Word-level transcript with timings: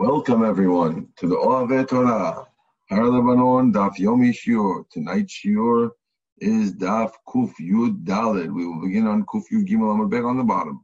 Welcome 0.00 0.46
everyone 0.46 1.08
to 1.18 1.28
the 1.28 1.36
Oave 1.36 1.86
Torah, 1.86 2.46
Har 2.88 3.04
Lebanon, 3.04 3.70
Daf 3.70 3.98
Yomi 3.98 4.30
Shiur. 4.32 4.88
Tonight's 4.90 5.42
Shiur 5.44 5.90
is 6.38 6.72
Daf 6.72 7.12
Kuf 7.28 7.52
Yud 7.60 8.02
Daled. 8.04 8.50
We 8.50 8.66
will 8.66 8.80
begin 8.80 9.06
on 9.06 9.26
Kuf 9.26 9.42
Yud 9.52 9.68
Gimel 9.68 9.94
Amud 9.94 10.08
Bet 10.08 10.24
on 10.24 10.38
the 10.38 10.42
bottom. 10.42 10.82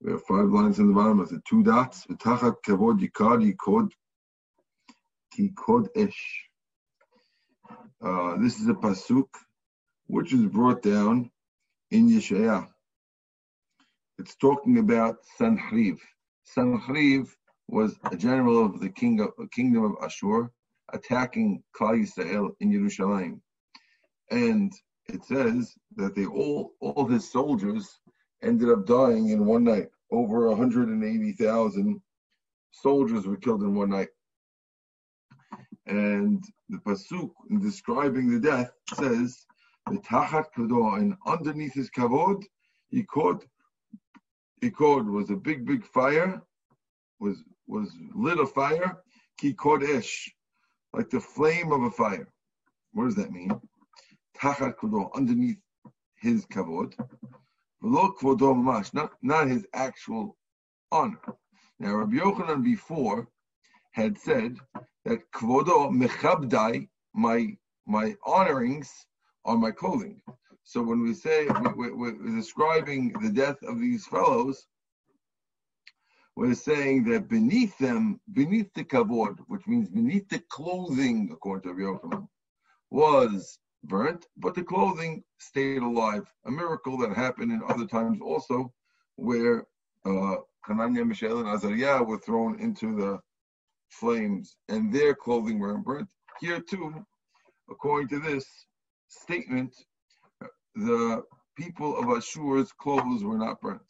We 0.00 0.12
have 0.12 0.22
five 0.26 0.46
lines 0.46 0.78
in 0.78 0.86
the 0.86 0.94
bottom 0.94 1.18
with 1.18 1.30
the 1.30 1.42
two 1.44 1.64
dots. 1.64 2.06
V'tachat 2.06 2.58
kavod 2.64 3.00
yikad 3.00 3.52
yikod 3.52 3.90
kikod 5.36 5.88
ish. 5.96 6.44
Uh, 8.00 8.36
this 8.36 8.60
is 8.60 8.68
a 8.68 8.74
pasuk 8.74 9.26
which 10.06 10.32
is 10.32 10.46
brought 10.46 10.82
down 10.82 11.32
in 11.90 12.08
Yeshaya. 12.08 12.68
It's 14.20 14.36
talking 14.36 14.78
about 14.78 15.16
Sanchriv. 15.36 15.98
Sanchriv 16.56 17.28
was 17.70 17.96
a 18.10 18.16
general 18.16 18.64
of 18.66 18.80
the 18.80 18.90
king 18.90 19.20
of, 19.20 19.30
kingdom 19.52 19.84
of 19.84 19.92
Ashur 20.02 20.50
attacking 20.92 21.62
Klal 21.78 22.00
Yisrael 22.02 22.50
in 22.60 22.72
Jerusalem. 22.72 23.40
And 24.30 24.72
it 25.08 25.24
says 25.24 25.74
that 25.96 26.14
they 26.14 26.26
all 26.26 26.72
all 26.80 27.06
his 27.06 27.30
soldiers 27.30 28.00
ended 28.42 28.70
up 28.70 28.86
dying 28.86 29.28
in 29.28 29.46
one 29.46 29.64
night. 29.64 29.88
Over 30.10 30.48
180,000 30.48 32.00
soldiers 32.72 33.26
were 33.26 33.36
killed 33.36 33.62
in 33.62 33.74
one 33.74 33.90
night. 33.90 34.08
And 35.86 36.42
the 36.68 36.78
pasuk 36.78 37.30
in 37.50 37.60
describing 37.60 38.30
the 38.30 38.40
death 38.40 38.70
says 38.94 39.46
the 39.86 39.98
tachat 39.98 40.46
kador 40.56 40.98
and 40.98 41.14
underneath 41.26 41.74
his 41.74 41.90
kavod 41.90 42.42
he 42.90 43.02
caught 43.04 43.44
he 44.60 44.70
caught 44.70 45.04
was 45.04 45.30
a 45.30 45.36
big 45.36 45.64
big 45.64 45.84
fire 45.84 46.42
was 47.18 47.42
was 47.70 47.90
lit 48.14 48.38
a 48.38 48.46
fire, 48.46 48.98
ki 49.38 49.54
kodesh, 49.54 50.28
like 50.92 51.08
the 51.10 51.20
flame 51.20 51.72
of 51.72 51.82
a 51.82 51.90
fire. 51.90 52.28
What 52.92 53.04
does 53.04 53.14
that 53.14 53.32
mean? 53.32 53.52
Tachat 54.36 54.74
kodo, 54.76 55.10
underneath 55.14 55.60
his 56.16 56.44
kavod. 56.46 56.94
V'lo 57.82 58.14
kvodo 58.18 58.54
mamash, 58.54 58.92
not, 58.92 59.12
not 59.22 59.48
his 59.48 59.66
actual 59.72 60.36
honor. 60.90 61.20
Now, 61.78 61.94
Rabbi 61.94 62.16
Yochanan 62.16 62.62
before 62.64 63.28
had 63.92 64.18
said 64.18 64.56
that 65.04 65.30
kvodo 65.32 65.90
mechabdai, 65.90 66.88
my 67.14 67.56
my 67.86 68.14
honorings 68.24 68.90
are 69.44 69.56
my 69.56 69.70
clothing. 69.70 70.20
So 70.64 70.82
when 70.82 71.02
we 71.02 71.14
say 71.14 71.48
we, 71.76 71.90
we, 71.90 72.12
we're 72.12 72.36
describing 72.36 73.12
the 73.20 73.30
death 73.30 73.56
of 73.62 73.80
these 73.80 74.06
fellows, 74.06 74.66
we're 76.40 76.54
saying 76.54 77.04
that 77.04 77.28
beneath 77.28 77.76
them, 77.76 78.18
beneath 78.32 78.72
the 78.72 78.82
kavod, 78.82 79.36
which 79.48 79.66
means 79.66 79.90
beneath 79.90 80.26
the 80.30 80.42
clothing, 80.48 81.28
according 81.30 81.70
to 81.70 81.78
Yochanan, 81.78 82.26
was 82.90 83.58
burnt, 83.84 84.24
but 84.38 84.54
the 84.54 84.64
clothing 84.64 85.22
stayed 85.36 85.82
alive. 85.82 86.26
A 86.46 86.50
miracle 86.50 86.96
that 86.96 87.14
happened 87.14 87.52
in 87.52 87.60
other 87.68 87.86
times 87.86 88.20
also, 88.22 88.72
where 89.16 89.66
uh, 90.06 90.36
Hananiah, 90.64 91.04
Mishael, 91.04 91.40
and 91.40 91.48
Azariah 91.48 92.02
were 92.02 92.16
thrown 92.16 92.58
into 92.58 92.96
the 92.96 93.20
flames, 93.90 94.56
and 94.70 94.90
their 94.90 95.14
clothing 95.14 95.58
were 95.58 95.76
burnt. 95.76 96.08
Here 96.40 96.62
too, 96.62 97.04
according 97.68 98.08
to 98.08 98.18
this 98.18 98.46
statement, 99.08 99.76
the 100.74 101.22
people 101.54 101.98
of 101.98 102.16
Ashur's 102.16 102.72
clothes 102.72 103.24
were 103.24 103.36
not 103.36 103.60
burnt. 103.60 103.82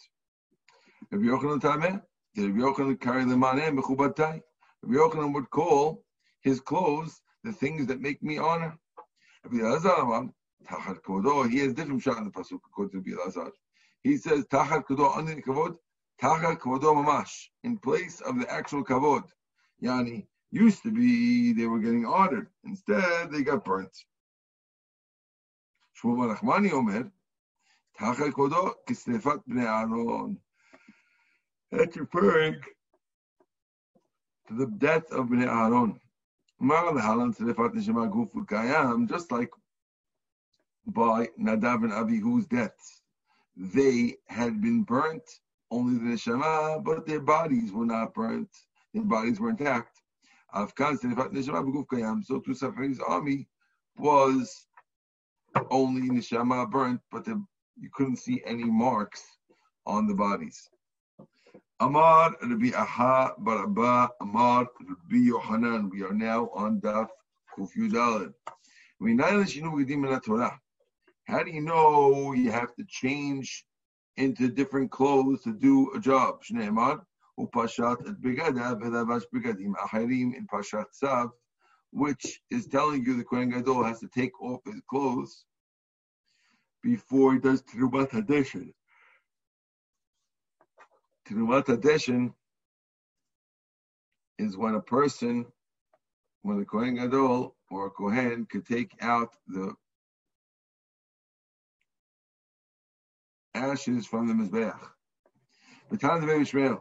Rabbi 1.13 1.27
Yochanan 1.27 2.03
the 2.41 2.51
Rabbi 2.51 2.61
Yochanan 2.61 3.01
carry 3.01 3.25
the 3.25 3.35
manem 3.35 3.79
mechubatai. 3.79 4.41
Rabbi 4.83 4.95
Yochanan 4.95 5.35
would 5.35 5.51
call 5.51 6.05
his 6.43 6.61
clothes 6.61 7.21
the 7.45 7.53
things 7.53 7.87
that 7.87 8.01
make 8.01 8.23
me 8.23 8.39
honor. 8.39 8.77
Rabbi 9.45 9.57
Elazar 9.59 10.31
tachat 10.67 11.03
kodo. 11.03 11.49
He 11.51 11.59
has 11.59 11.73
different 11.75 12.03
shot 12.03 12.19
in 12.19 12.25
the 12.25 12.31
pasuk 12.31 12.61
according 12.67 13.03
to 13.03 13.11
Rabbi 13.11 13.23
Elazar. 13.23 13.51
He 14.03 14.17
says 14.17 14.45
tachat 14.47 14.85
kodo 14.85 15.17
under 15.17 15.35
the 15.35 15.43
kavod, 15.43 15.77
tachat 16.23 16.59
kodo 16.59 16.95
mamash 16.95 17.49
in 17.65 17.79
place 17.79 18.21
of 18.21 18.39
the 18.39 18.51
actual 18.51 18.85
kavod. 18.85 19.25
Yani 19.83 20.27
used 20.51 20.83
to 20.83 20.91
be 20.91 21.53
they 21.53 21.67
were 21.67 21.79
getting 21.79 22.07
honored. 22.07 22.49
Instead, 22.65 23.31
they 23.31 23.43
got 23.43 23.65
burnt. 23.65 23.97
Shmuel 26.03 26.35
Nachmani 26.35 26.73
Omer, 26.73 27.11
tachat 27.99 28.33
kodo 28.33 28.75
kisnefat 28.89 29.43
bnei 29.49 29.67
Aaron. 29.67 30.39
That's 31.73 31.97
referring 31.97 32.57
to 34.49 34.55
the 34.55 34.67
death 34.67 35.11
of 35.13 35.27
Bnei 35.27 35.47
Aaron. 35.47 36.01
Just 39.07 39.31
like 39.33 39.51
by 40.87 41.29
Nadav 41.41 41.85
and 41.85 41.93
Abihu's 41.93 42.47
deaths, 42.47 43.03
they 43.57 44.17
had 44.29 44.61
been 44.61 44.83
burnt, 44.83 45.23
only 45.71 45.99
the 45.99 46.17
neshama, 46.17 46.83
but 46.83 47.07
their 47.07 47.21
bodies 47.21 47.73
were 47.73 47.87
not 47.87 48.13
burnt. 48.15 48.51
Their 48.93 49.05
bodies 49.05 49.39
were 49.39 49.51
intact. 49.51 50.03
So 50.53 50.67
to 50.67 52.55
Safari's 52.55 53.01
army 53.01 53.49
was 53.97 54.67
only 55.71 56.09
neshama 56.11 56.69
burnt, 56.69 57.01
but 57.13 57.25
the, 57.25 57.41
you 57.79 57.89
couldn't 57.95 58.17
see 58.17 58.43
any 58.45 58.65
marks 58.65 59.23
on 59.87 60.09
the 60.09 60.15
bodies. 60.15 60.69
Amar 61.83 62.37
Rabbi 62.43 62.73
Aha 62.77 63.33
Baraba 63.41 64.11
Amar 64.21 64.69
Rabbi 64.87 65.17
Yohanan. 65.17 65.89
We 65.89 66.03
are 66.03 66.13
now 66.13 66.51
on 66.51 66.79
Daf 66.79 67.09
Kuf 67.57 67.71
Yudalad. 67.75 68.35
How 71.25 71.43
do 71.43 71.51
you 71.51 71.63
know 71.63 72.33
you 72.35 72.51
have 72.51 72.75
to 72.75 72.85
change 72.87 73.65
into 74.19 74.51
different 74.51 74.91
clothes 74.91 75.43
to 75.45 75.55
do 75.55 75.91
a 75.95 75.99
job? 75.99 76.43
Shneimar 76.43 77.01
upashat 77.39 78.07
et 78.07 78.21
begadav 78.21 78.83
velavash 78.83 79.25
begadim 79.35 79.73
acharim 79.77 80.35
in 80.37 80.47
pashat 80.53 80.85
tzav, 81.03 81.31
which 81.93 82.43
is 82.51 82.67
telling 82.67 83.07
you 83.07 83.17
the 83.17 83.25
Kohen 83.25 83.49
Gadol 83.49 83.85
has 83.85 84.01
to 84.01 84.09
take 84.09 84.39
off 84.43 84.61
his 84.67 84.83
clothes 84.87 85.47
before 86.83 87.33
he 87.33 87.39
does 87.39 87.63
Terumat 87.63 88.11
Hadeshin. 88.11 88.75
Terumat 91.30 91.66
Hadeshin 91.66 92.34
is 94.38 94.58
when 94.58 94.76
a 94.76 94.82
person, 94.82 95.46
when 96.44 96.60
the 96.60 96.66
Kohen 96.66 96.96
Gadol 96.96 97.56
or 97.72 97.88
a 97.88 97.90
Kohen 97.90 98.46
could 98.46 98.66
take 98.66 98.92
out 99.02 99.30
the 99.48 99.74
ashes 103.56 104.06
from 104.06 104.28
the 104.28 104.34
Mizbeach. 104.34 104.80
בטעם 105.92 106.22
דבר 106.22 106.32
ישמעאל, 106.32 106.74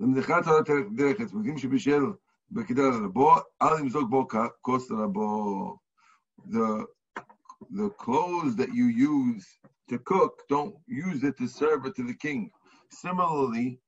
למדחת 0.00 0.46
על 0.46 0.54
הדרכת, 0.58 1.32
מגדים 1.32 1.58
שבשל 1.58 2.02
בכדי 2.50 2.82
רבו, 3.04 3.34
אל 3.62 3.80
ימזוג 3.80 4.10
בו 4.10 4.26
כוס 4.62 4.90
רבו. 4.90 5.78
The 6.50 6.84
the 7.70 7.90
clothes 7.90 8.54
that 8.56 8.72
you 8.74 8.86
use 8.86 9.46
to 9.88 9.98
cook, 9.98 10.42
don't 10.48 10.74
use 10.86 11.24
it 11.24 11.36
to 11.38 11.48
serve 11.48 11.86
it 11.86 11.96
to 11.96 12.02
the 12.02 12.14
king. 12.14 12.50
Similarly, 12.91 13.79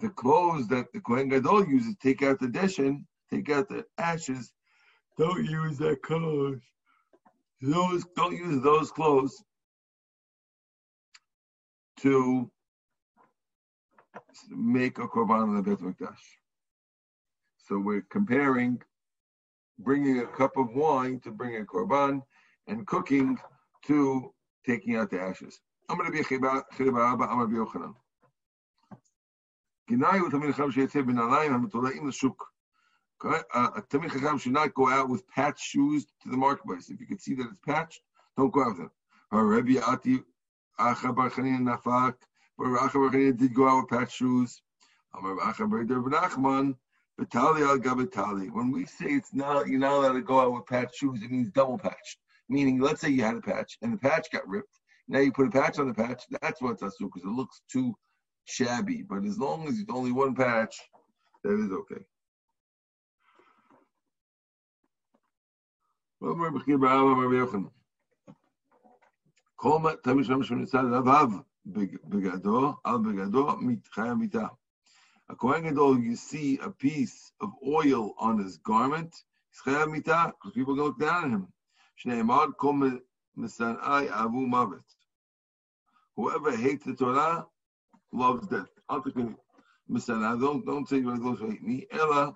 the 0.00 0.08
clothes 0.10 0.68
that 0.68 0.92
the 0.92 1.00
Kohen 1.00 1.28
Gadol 1.28 1.66
uses, 1.68 1.96
take 2.02 2.22
out 2.22 2.40
the 2.40 2.46
deshin, 2.46 3.04
take 3.30 3.48
out 3.50 3.68
the 3.68 3.84
ashes, 3.98 4.52
don't 5.16 5.44
use 5.44 5.78
that 5.78 6.02
clothes. 6.02 6.60
Those 7.60 8.04
don't 8.16 8.36
use 8.36 8.62
those 8.62 8.90
clothes 8.90 9.42
to 12.00 12.50
make 14.50 14.98
a 14.98 15.06
korban 15.06 15.44
in 15.44 15.56
the 15.56 15.62
Beit 15.62 15.78
Mikdash. 15.78 16.18
So 17.56 17.78
we're 17.78 18.04
comparing 18.10 18.82
bringing 19.78 20.20
a 20.20 20.26
cup 20.26 20.56
of 20.56 20.74
wine 20.74 21.20
to 21.20 21.30
bring 21.30 21.56
a 21.56 21.64
korban 21.64 22.22
and 22.66 22.86
cooking 22.86 23.38
to 23.86 24.32
taking 24.66 24.96
out 24.96 25.10
the 25.10 25.20
ashes. 25.20 25.60
I'm 25.88 25.96
going 25.96 26.10
to 26.10 26.12
be 26.12 26.20
a 26.20 26.24
chiba, 26.24 26.62
chiba, 26.76 27.12
I'm 27.12 27.18
going 27.18 27.50
to 27.50 27.82
be. 27.88 28.03
גנאי 29.90 30.18
הוא 30.18 30.30
תלמיד 30.30 30.50
חכם 30.50 30.70
שיוצא 30.70 31.02
בנעליים 31.02 31.52
המתולעים 31.52 32.08
לשוק. 32.08 32.54
A 33.24 33.80
Talmid 33.88 34.10
Chacham 34.10 34.38
should 34.38 34.52
not 34.52 34.74
go 34.74 34.88
out 34.88 35.08
with 35.08 35.26
patched 35.28 35.64
shoes 35.64 36.04
to 36.22 36.28
the 36.28 36.36
marketplace. 36.36 36.90
If 36.90 37.00
you 37.00 37.06
can 37.06 37.18
see 37.18 37.34
that 37.34 37.46
it's 37.46 37.60
patched, 37.64 38.02
don't 38.36 38.52
go 38.52 38.62
out 38.62 38.76
with 38.76 38.78
them. 38.78 38.90
Rabbi 39.32 39.78
Ati 39.78 40.22
Acha 40.78 41.14
Bar 41.14 41.30
Nafak, 41.30 42.16
but 42.58 42.66
Acha 42.66 42.94
Bar 42.94 43.10
did 43.10 43.54
go 43.54 43.66
out 43.68 43.82
with 43.82 43.98
patched 43.98 44.16
shoes. 44.16 44.60
Amar 45.14 45.36
Acha 45.36 45.70
Bar 45.70 45.84
Nachman, 45.84 46.76
Batali 47.18 47.66
Al 47.66 47.78
Gabatali. 47.78 48.50
When 48.52 48.70
we 48.70 48.84
say 48.84 49.06
it's 49.06 49.32
not, 49.32 49.68
you're 49.68 49.80
not 49.80 49.94
allowed 49.94 50.12
to 50.14 50.20
go 50.20 50.40
out 50.40 50.52
with 50.52 50.66
patched 50.66 50.96
shoes, 50.96 51.22
it 51.22 51.30
means 51.30 51.50
double 51.50 51.78
patched. 51.78 52.18
Meaning, 52.50 52.78
let's 52.78 53.00
say 53.00 53.08
you 53.08 53.22
had 53.22 53.36
a 53.36 53.40
patch 53.40 53.78
and 53.80 53.94
the 53.94 53.96
patch 53.96 54.30
got 54.30 54.46
ripped. 54.46 54.80
Now 55.08 55.20
you 55.20 55.32
put 55.32 55.46
a 55.46 55.50
patch 55.50 55.78
on 55.78 55.88
the 55.88 55.94
patch. 55.94 56.24
That's 56.42 56.60
what's 56.60 56.82
asu 56.82 57.00
because 57.00 57.22
it 57.22 57.28
looks 57.28 57.62
too 57.70 57.94
shabby. 58.44 59.02
But 59.02 59.24
as 59.24 59.38
long 59.38 59.66
as 59.68 59.78
it's 59.78 59.90
only 59.92 60.12
one 60.12 60.34
patch, 60.34 60.80
that 61.42 61.52
is 61.52 61.70
okay. 61.72 62.04
A 75.28 75.34
Kohen 75.36 75.62
Gadol, 75.62 75.98
you 75.98 76.16
see 76.16 76.58
a 76.62 76.70
piece 76.70 77.32
of 77.40 77.50
oil 77.66 78.14
on 78.18 78.38
his 78.38 78.58
garment, 78.58 79.24
because 79.64 80.52
people 80.54 80.74
look 80.74 80.98
down 80.98 81.24
at 81.24 81.30
him. 81.30 81.48
Whoever 86.16 86.56
hates 86.56 86.84
the 86.84 86.94
Torah 86.94 87.46
loves 88.14 88.46
death. 88.48 88.68
Misanai, 89.90 90.40
don't, 90.40 90.64
don't 90.64 90.88
say 90.88 91.00
those 91.00 91.38
who 91.38 91.50
hate 91.50 91.62
me. 91.62 91.86
Ella 91.92 92.34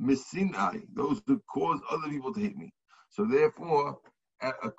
misinai, 0.00 0.82
those 0.94 1.22
who 1.26 1.40
cause 1.52 1.80
other 1.90 2.08
people 2.08 2.32
to 2.34 2.40
hate 2.40 2.56
me. 2.56 2.72
So 3.08 3.24
therefore, 3.24 3.98
uh, 4.42 4.52
uh, 4.64 4.70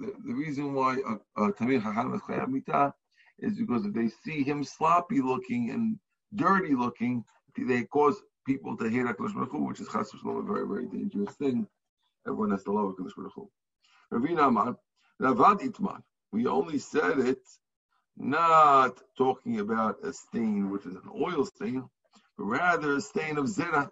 the, 0.00 0.14
the, 0.24 0.34
reason 0.34 0.74
why 0.74 0.96
Talmid 1.36 1.82
Hacham 1.82 2.14
is 2.14 2.92
is 3.38 3.58
because 3.58 3.84
if 3.84 3.92
they 3.92 4.08
see 4.08 4.42
him 4.42 4.64
sloppy 4.64 5.20
looking 5.20 5.70
and 5.70 5.98
dirty 6.34 6.74
looking, 6.74 7.24
they 7.56 7.84
cause 7.84 8.16
people 8.46 8.76
to 8.76 8.88
hate 8.88 9.06
HaKadosh 9.06 9.34
Baruch 9.34 9.52
which 9.52 9.80
is 9.80 9.88
chas 9.88 10.12
a 10.14 10.42
very, 10.42 10.66
very 10.66 10.86
dangerous 10.86 11.34
thing. 11.34 11.66
Everyone 12.26 12.50
has 12.50 12.64
to 12.64 12.72
love 12.72 12.94
HaKadosh 12.94 13.16
Baruch 13.16 13.32
Hu. 13.34 13.50
Ravina 14.12 14.48
Amar, 14.48 14.76
Ravad 15.20 15.60
Itman. 15.60 16.02
We 16.32 16.46
only 16.46 16.78
said 16.78 17.18
it 17.18 17.42
not 18.16 19.00
talking 19.16 19.60
about 19.60 20.04
a 20.04 20.12
stain, 20.12 20.70
which 20.70 20.86
is 20.86 20.94
an 20.94 21.10
oil 21.14 21.44
stain, 21.46 21.88
but 22.38 22.44
rather 22.44 22.96
a 22.96 23.00
stain 23.00 23.38
of 23.38 23.46
zera. 23.46 23.90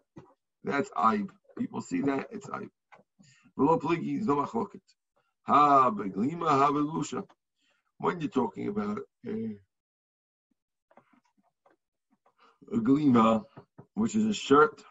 That's 0.65 0.91
aib. 0.91 1.31
People 1.59 1.81
see 1.83 2.03
that, 2.03 2.29
it's 2.31 2.49
aib. 2.49 2.69
When 7.99 8.21
you're 8.21 8.31
talking 8.31 8.69
about 8.69 8.99
a, 9.27 9.57
a 12.73 12.77
glima, 12.79 13.45
which 13.95 14.15
is 14.15 14.27
a 14.27 14.35
shirt. 14.35 14.83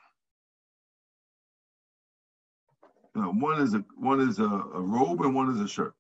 No, 3.16 3.32
one 3.32 3.62
is 3.62 3.74
a 3.74 3.84
one 3.98 4.22
is 4.22 4.40
a, 4.40 4.46
a 4.46 4.82
robe 4.82 5.22
and 5.22 5.36
one 5.36 5.50
is 5.56 5.62
a 5.62 5.68
shirt. 5.68 5.94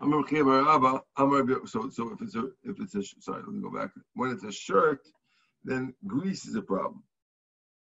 So 0.00 1.88
so 1.90 2.12
if 2.12 2.20
it's 2.20 2.34
a 2.36 2.44
if 2.64 2.80
it's 2.80 2.94
a 2.94 3.02
sorry, 3.20 3.42
let 3.42 3.48
me 3.52 3.62
go 3.62 3.70
back. 3.70 3.90
When 4.14 4.30
it's 4.30 4.44
a 4.44 4.52
shirt, 4.52 5.00
then 5.64 5.94
grease 6.06 6.44
is 6.46 6.54
a 6.54 6.62
problem 6.62 7.02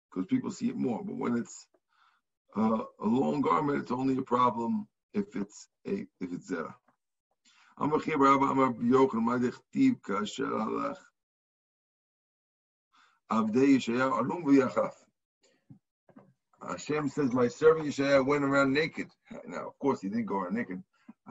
because 0.09 0.27
people 0.27 0.51
see 0.51 0.69
it 0.69 0.75
more. 0.75 1.03
But 1.03 1.17
when 1.17 1.37
it's 1.37 1.67
uh, 2.55 2.83
a 3.01 3.05
long 3.05 3.41
garment, 3.41 3.79
it's 3.81 3.91
only 3.91 4.17
a 4.17 4.21
problem 4.21 4.87
if 5.13 5.35
it's 5.35 5.67
a 5.87 6.05
if 6.19 6.31
it's 6.31 6.51
zera. 6.51 6.73
Avdei 13.31 13.75
Yeshayahu 13.75 14.19
Alum 14.19 14.43
v'yachaf. 14.45 14.93
Hashem 16.67 17.09
says, 17.09 17.33
my 17.33 17.47
servant 17.47 17.87
Yeshayahu 17.87 18.25
went 18.25 18.43
around 18.43 18.73
naked. 18.73 19.07
Now, 19.45 19.67
of 19.67 19.77
course, 19.79 20.01
he 20.01 20.09
didn't 20.09 20.25
go 20.25 20.39
around 20.39 20.55
naked. 20.55 20.81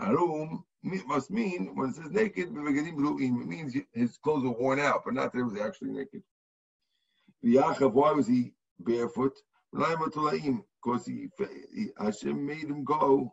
Alum 0.03 0.65
must 0.83 1.31
mean, 1.31 1.75
when 1.75 1.91
it 1.91 1.97
says 1.97 2.11
naked, 2.11 2.49
it 2.49 3.47
means 3.47 3.75
his 3.93 4.19
clothes 4.19 4.45
were 4.45 4.51
worn 4.51 4.79
out, 4.79 5.03
but 5.05 5.15
not 5.15 5.33
that 5.33 5.39
he 5.39 5.43
was 5.43 5.59
actually 5.59 5.91
naked. 5.91 6.23
V'yachaf, 7.45 7.93
why 7.93 8.13
was 8.13 8.27
he 8.27 8.53
barefoot? 8.81 9.33
Because 9.73 11.07
he, 11.07 11.29
he, 11.75 11.89
Hashem 11.99 12.47
made 12.47 12.65
him 12.65 12.85
go 12.85 13.33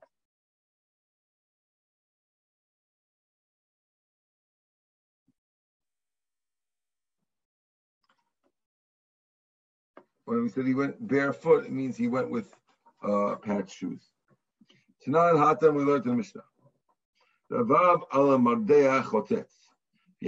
When 10.26 10.42
we 10.42 10.50
said 10.50 10.66
he 10.66 10.74
went 10.74 11.06
barefoot, 11.06 11.66
it 11.66 11.72
means 11.72 11.98
he 11.98 12.08
went 12.08 12.30
with 12.30 12.54
uh, 13.04 13.36
patch 13.36 13.76
shoes. 13.76 14.02
Tanan 15.06 15.36
Hatam, 15.36 15.76
we 15.76 15.84
learned 15.84 16.06
in 16.06 16.12
the 16.12 16.18
Mishnah. 16.18 16.44
If 17.56 17.70
you 17.70 17.76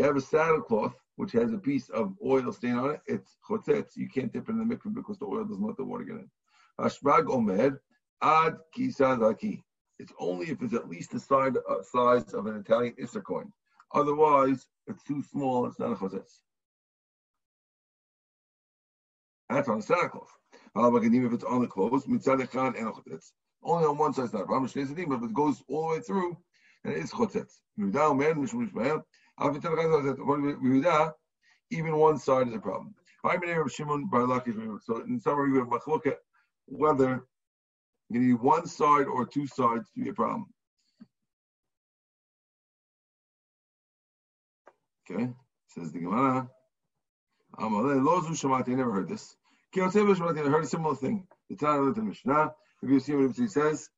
have 0.03 0.15
a 0.15 0.19
saddlecloth 0.19 0.93
which 1.15 1.31
has 1.31 1.51
a 1.53 1.57
piece 1.57 1.89
of 1.89 2.13
oil 2.23 2.51
stain 2.51 2.75
on 2.75 2.91
it, 2.91 3.01
it's 3.07 3.37
chotetz. 3.49 3.95
You 3.95 4.07
can't 4.07 4.31
dip 4.31 4.47
it 4.47 4.51
in 4.51 4.59
the 4.59 4.75
mikveh 4.75 4.93
because 4.93 5.17
the 5.17 5.25
oil 5.25 5.43
doesn't 5.43 5.65
let 5.65 5.75
the 5.77 5.85
water 5.85 6.03
get 6.03 6.17
in. 6.17 6.29
Rashbag 6.79 7.27
omer 7.29 7.81
ad 8.21 8.57
kisa 8.73 9.17
zaki. 9.19 9.63
It's 9.97 10.13
only 10.19 10.49
if 10.49 10.61
it's 10.61 10.75
at 10.75 10.87
least 10.87 11.09
the 11.11 11.19
size, 11.19 11.53
uh, 11.67 11.81
size 11.81 12.31
of 12.33 12.45
an 12.45 12.57
Italian 12.57 12.93
Isser 13.01 13.23
coin. 13.23 13.51
Otherwise, 13.93 14.67
it's 14.85 15.01
too 15.03 15.23
small. 15.23 15.65
It's 15.65 15.79
not 15.79 15.93
a 15.93 15.95
chotetz. 15.95 16.41
That's 19.49 19.69
on 19.69 19.79
the 19.79 20.09
Claus. 20.11 20.29
If 20.75 21.33
it's 21.33 21.43
on 21.43 21.61
the 21.61 21.67
clothes, 21.67 22.03
it's 22.07 22.27
only 23.63 23.85
on 23.85 23.97
one 23.97 24.13
side. 24.13 24.25
It's 24.25 24.33
not 24.33 24.47
but 24.47 24.63
if 24.63 25.23
it 25.23 25.33
goes 25.33 25.63
all 25.67 25.89
the 25.89 25.95
way 25.95 26.01
through, 26.01 26.37
then 26.85 26.93
it's 27.01 27.11
chotzetz. 27.11 27.59
Even 31.71 31.97
one 31.97 32.19
side 32.19 32.47
is 32.47 32.53
a 32.53 32.59
problem. 32.59 32.95
So 33.23 34.97
in 35.01 35.19
summary, 35.19 35.51
we 35.51 35.57
have 35.57 35.67
look 35.87 36.05
at 36.05 36.19
whether 36.67 37.25
you 38.09 38.19
need 38.19 38.33
one 38.35 38.67
side 38.67 39.07
or 39.07 39.25
two 39.25 39.47
sides 39.47 39.89
to 39.91 40.03
be 40.03 40.09
a 40.09 40.13
problem. 40.13 40.45
Okay, 45.09 45.29
says 45.67 45.91
the 45.91 45.99
Gemara. 45.99 46.49
I 47.57 47.67
never 47.67 48.91
heard 48.91 49.09
this. 49.09 49.35
I 49.75 49.79
heard 49.79 50.63
a 50.63 50.67
similar 50.67 50.95
thing. 50.95 51.27
The 51.49 51.55
Tanah 51.55 51.89
of 51.89 51.95
the 51.95 52.01
Mishnah. 52.01 52.51
If 52.81 52.89
you 52.89 52.99
see 52.99 53.15
what 53.15 53.35
he 53.35 53.47
says, 53.47 53.89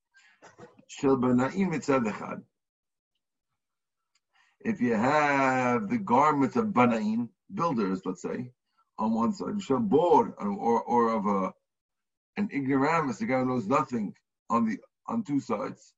If 4.61 4.81
you 4.81 4.94
have 4.94 5.88
the 5.88 5.99
garments 5.99 6.56
of 6.56 6.73
banaim, 6.73 7.29
builders, 7.53 8.03
let's 8.05 8.23
say, 8.23 8.53
on 8.99 9.12
one 9.14 9.32
side, 9.32 9.61
shall 9.61 9.81
board 9.81 10.35
or 10.38 10.82
or 10.82 11.12
of 11.14 11.26
a 11.26 11.53
an 12.37 12.49
ignoramus, 12.52 13.19
the 13.19 13.26
guy 13.26 13.40
who 13.40 13.47
knows 13.47 13.66
nothing, 13.66 14.14
on 14.49 14.66
the 14.66 14.78
on 15.07 15.23
two 15.23 15.40
sides. 15.40 15.95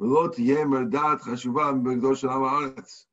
ולא 0.00 0.28
תהיה 0.32 0.64
מרדעת 0.64 1.22
חשובה 1.22 1.72
מבגדו 1.72 2.16
של 2.16 2.28
עם 2.28 2.44
הארץ. 2.44 3.06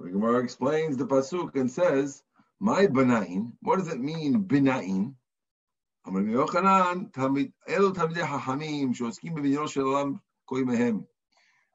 the 0.00 0.10
Gemara 0.10 0.42
explains 0.42 0.96
the 0.96 1.06
pasuk 1.06 1.54
and 1.54 1.70
says, 1.70 2.22
"My 2.60 2.86
banain." 2.86 3.52
What 3.60 3.78
does 3.78 3.88
it 3.88 4.00
mean, 4.00 4.44
binain? 4.44 5.14
אמר 6.08 6.20
רבי 6.20 6.30
יוחנן, 6.30 7.04
אלו 7.68 7.90
תלמידי 7.90 8.26
חכמים 8.26 8.94
שעוסקים 8.94 9.34
בבניינו 9.34 9.68
של 9.68 9.80
העולם, 9.80 10.14
קוראים 10.44 10.68
להם. 10.68 11.00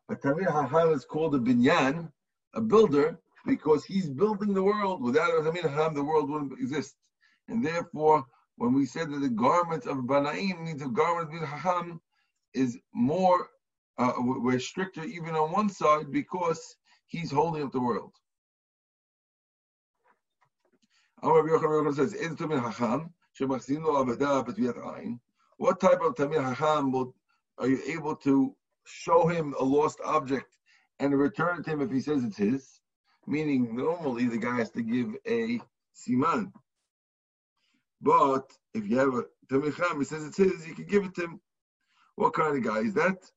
התלמיד 0.09 0.47
החכם 0.47 0.93
is 0.93 1.05
called 1.05 1.35
a 1.35 1.39
binyan, 1.39 2.11
a 2.55 2.61
builder, 2.61 3.19
because 3.45 3.83
he's 3.85 4.09
building 4.09 4.53
the 4.53 4.63
world. 4.63 5.01
Without 5.01 5.29
a 5.29 5.41
Talmid 5.41 5.63
Hacham, 5.63 5.93
the 5.93 6.03
world 6.03 6.29
wouldn't 6.29 6.59
exist. 6.59 6.95
And 7.47 7.65
therefore, 7.65 8.25
when 8.57 8.73
we 8.73 8.85
said 8.85 9.11
that 9.11 9.19
the 9.19 9.29
garment 9.29 9.85
of 9.85 10.07
Banaim 10.07 10.63
means 10.63 10.81
the 10.81 10.89
garment 10.89 11.33
of 11.33 11.50
Hacham 11.50 12.00
is 12.53 12.77
more, 12.93 13.50
uh, 13.97 14.13
we're 14.17 14.59
stricter 14.59 15.03
even 15.03 15.35
on 15.35 15.51
one 15.51 15.69
side 15.69 16.11
because 16.11 16.61
he's 17.06 17.30
holding 17.30 17.62
up 17.62 17.72
the 17.72 17.80
world. 17.80 18.12
Yochanan 21.22 21.94
says, 21.94 22.14
"Is 22.14 22.34
Talmid 22.36 22.60
Hacham 22.60 23.12
what 25.58 25.80
type 25.80 26.00
of 26.00 26.14
Talmid 26.14 26.42
Hacham 26.42 26.92
will, 26.92 27.14
are 27.58 27.68
you 27.68 27.80
able 27.86 28.16
to 28.16 28.54
show 28.84 29.26
him 29.26 29.54
a 29.58 29.64
lost 29.64 30.00
object 30.04 30.56
and 30.98 31.18
return 31.18 31.60
it 31.60 31.64
to 31.64 31.70
him 31.70 31.80
if 31.80 31.90
he 31.90 32.00
says 32.00 32.25
it's 32.25 32.36
his? 32.36 32.80
Meaning, 33.26 33.76
normally 33.76 34.26
the 34.28 34.38
guy 34.38 34.56
has 34.56 34.70
to 34.70 34.82
give 34.82 35.16
a 35.26 35.60
siman. 35.94 36.52
But 38.00 38.56
if 38.75 38.86
you 38.88 38.98
have 38.98 39.14
a 39.14 39.25
Talmid 39.50 39.76
Chacham, 39.76 39.98
he 39.98 40.04
says 40.04 40.25
it's 40.25 40.36
his, 40.36 40.66
you 40.66 40.75
can 40.75 40.86
give 40.86 41.04
it 41.04 41.14
to 41.16 41.25
him. 41.25 41.40
What 42.14 42.34
kind 42.34 42.56
of 42.56 42.62
guy 42.62 42.80
is 42.80 42.94
that? 42.94 43.30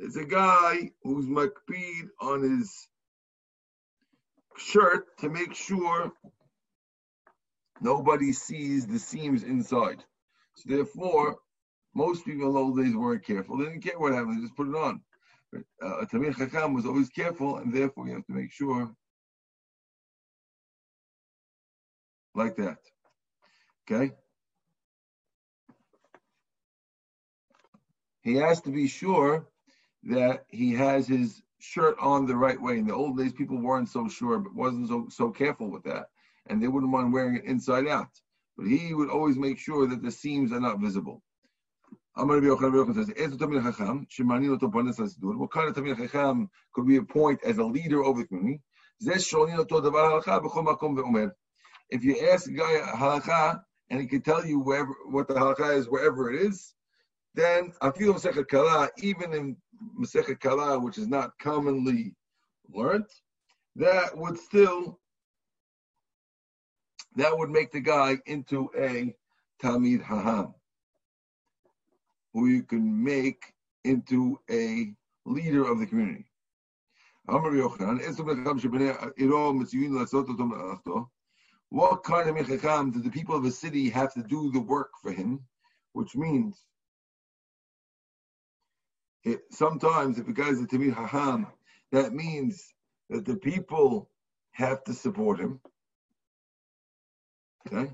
It's 0.00 0.16
a 0.16 0.24
guy 0.24 0.92
who's 1.02 1.26
makpid 1.26 2.08
on 2.20 2.42
his 2.42 2.88
shirt 4.56 5.18
to 5.18 5.28
make 5.28 5.54
sure 5.54 6.12
nobody 7.80 8.32
sees 8.32 8.86
the 8.86 8.98
seams 8.98 9.42
inside. 9.42 10.04
So 10.54 10.74
therefore, 10.74 11.38
most 11.94 12.24
people 12.24 12.48
in 12.48 12.54
those 12.54 12.84
days 12.84 12.96
weren't 12.96 13.24
careful. 13.24 13.56
They 13.58 13.64
didn't 13.64 13.82
care 13.82 13.98
what 13.98 14.12
happened; 14.12 14.38
they 14.38 14.42
just 14.42 14.56
put 14.56 14.68
it 14.68 14.76
on. 14.76 15.00
But 15.52 15.62
uh, 15.82 16.04
Talmid 16.04 16.36
Chacham 16.36 16.74
was 16.74 16.86
always 16.86 17.08
careful, 17.08 17.56
and 17.56 17.72
therefore 17.72 18.06
you 18.06 18.14
have 18.14 18.26
to 18.26 18.32
make 18.32 18.52
sure 18.52 18.92
like 22.36 22.56
that. 22.56 22.78
Okay. 23.90 24.14
He 28.22 28.34
has 28.36 28.60
to 28.62 28.70
be 28.70 28.86
sure 28.86 29.48
that 30.04 30.44
he 30.48 30.72
has 30.74 31.06
his 31.06 31.42
shirt 31.58 31.96
on 32.00 32.26
the 32.26 32.36
right 32.36 32.60
way. 32.60 32.78
In 32.78 32.86
the 32.86 32.94
old 32.94 33.18
days, 33.18 33.32
people 33.32 33.58
weren't 33.58 33.88
so 33.88 34.08
sure, 34.08 34.38
but 34.38 34.54
wasn't 34.54 34.88
so 34.88 35.06
so 35.10 35.30
careful 35.30 35.70
with 35.70 35.82
that, 35.84 36.06
and 36.46 36.62
they 36.62 36.68
wouldn't 36.68 36.92
mind 36.92 37.12
wearing 37.12 37.36
it 37.36 37.44
inside 37.44 37.86
out. 37.86 38.08
But 38.56 38.66
he 38.66 38.94
would 38.94 39.10
always 39.10 39.36
make 39.36 39.58
sure 39.58 39.86
that 39.86 40.02
the 40.02 40.10
seams 40.10 40.52
are 40.52 40.60
not 40.60 40.80
visible. 40.80 41.22
Says, 42.16 42.26
What 42.26 42.40
kind 45.52 45.68
of 45.68 45.74
Talmid 45.76 45.96
Chacham 45.98 46.50
could 46.74 46.86
be 46.86 46.96
appointed 46.96 47.44
as 47.44 47.58
a 47.58 47.64
leader 47.64 48.02
over 48.02 48.22
the 48.22 48.26
community? 48.26 48.60
If 51.90 52.04
you 52.04 52.28
ask 52.28 52.48
a 52.48 52.52
guy 52.52 52.80
halacha 52.96 53.62
and 53.90 54.00
he 54.00 54.06
can 54.08 54.20
tell 54.22 54.44
you 54.44 54.58
wherever 54.58 54.92
what 55.06 55.28
the 55.28 55.34
halacha 55.34 55.76
is, 55.76 55.88
wherever 55.88 56.32
it 56.32 56.42
is, 56.42 56.74
then 57.38 57.72
Afilu 57.82 58.14
Masechet 58.14 58.48
Kala, 58.48 58.90
even 58.98 59.32
in 59.32 59.56
Masechet 59.98 60.40
Kala, 60.40 60.78
which 60.78 60.98
is 60.98 61.06
not 61.06 61.38
commonly 61.38 62.14
learned, 62.74 63.06
that 63.76 64.16
would 64.16 64.38
still 64.38 64.98
that 67.16 67.36
would 67.36 67.50
make 67.50 67.70
the 67.72 67.80
guy 67.80 68.18
into 68.26 68.70
a 68.76 69.14
Talmid 69.62 70.02
Haham, 70.02 70.54
who 72.32 72.46
you 72.46 72.62
can 72.62 73.04
make 73.04 73.54
into 73.84 74.38
a 74.50 74.92
leader 75.24 75.64
of 75.64 75.78
the 75.80 75.86
community. 75.86 76.24
What 77.26 77.42
kind 82.04 82.28
of 82.30 82.36
mechacham 82.36 82.92
do 82.92 83.02
the 83.02 83.10
people 83.10 83.36
of 83.36 83.44
a 83.44 83.50
city 83.50 83.90
have 83.90 84.14
to 84.14 84.22
do 84.22 84.50
the 84.50 84.60
work 84.60 84.90
for 85.02 85.12
him? 85.12 85.40
Which 85.92 86.16
means 86.16 86.64
it, 89.24 89.40
sometimes 89.50 90.18
if 90.18 90.28
a 90.28 90.32
guy 90.32 90.48
is 90.48 90.60
a 90.60 90.66
Talmid 90.66 90.94
Haham, 90.94 91.46
that 91.92 92.12
means 92.12 92.72
that 93.10 93.24
the 93.24 93.36
people 93.36 94.10
have 94.52 94.84
to 94.84 94.92
support 94.92 95.38
him. 95.40 95.60
Okay? 97.66 97.92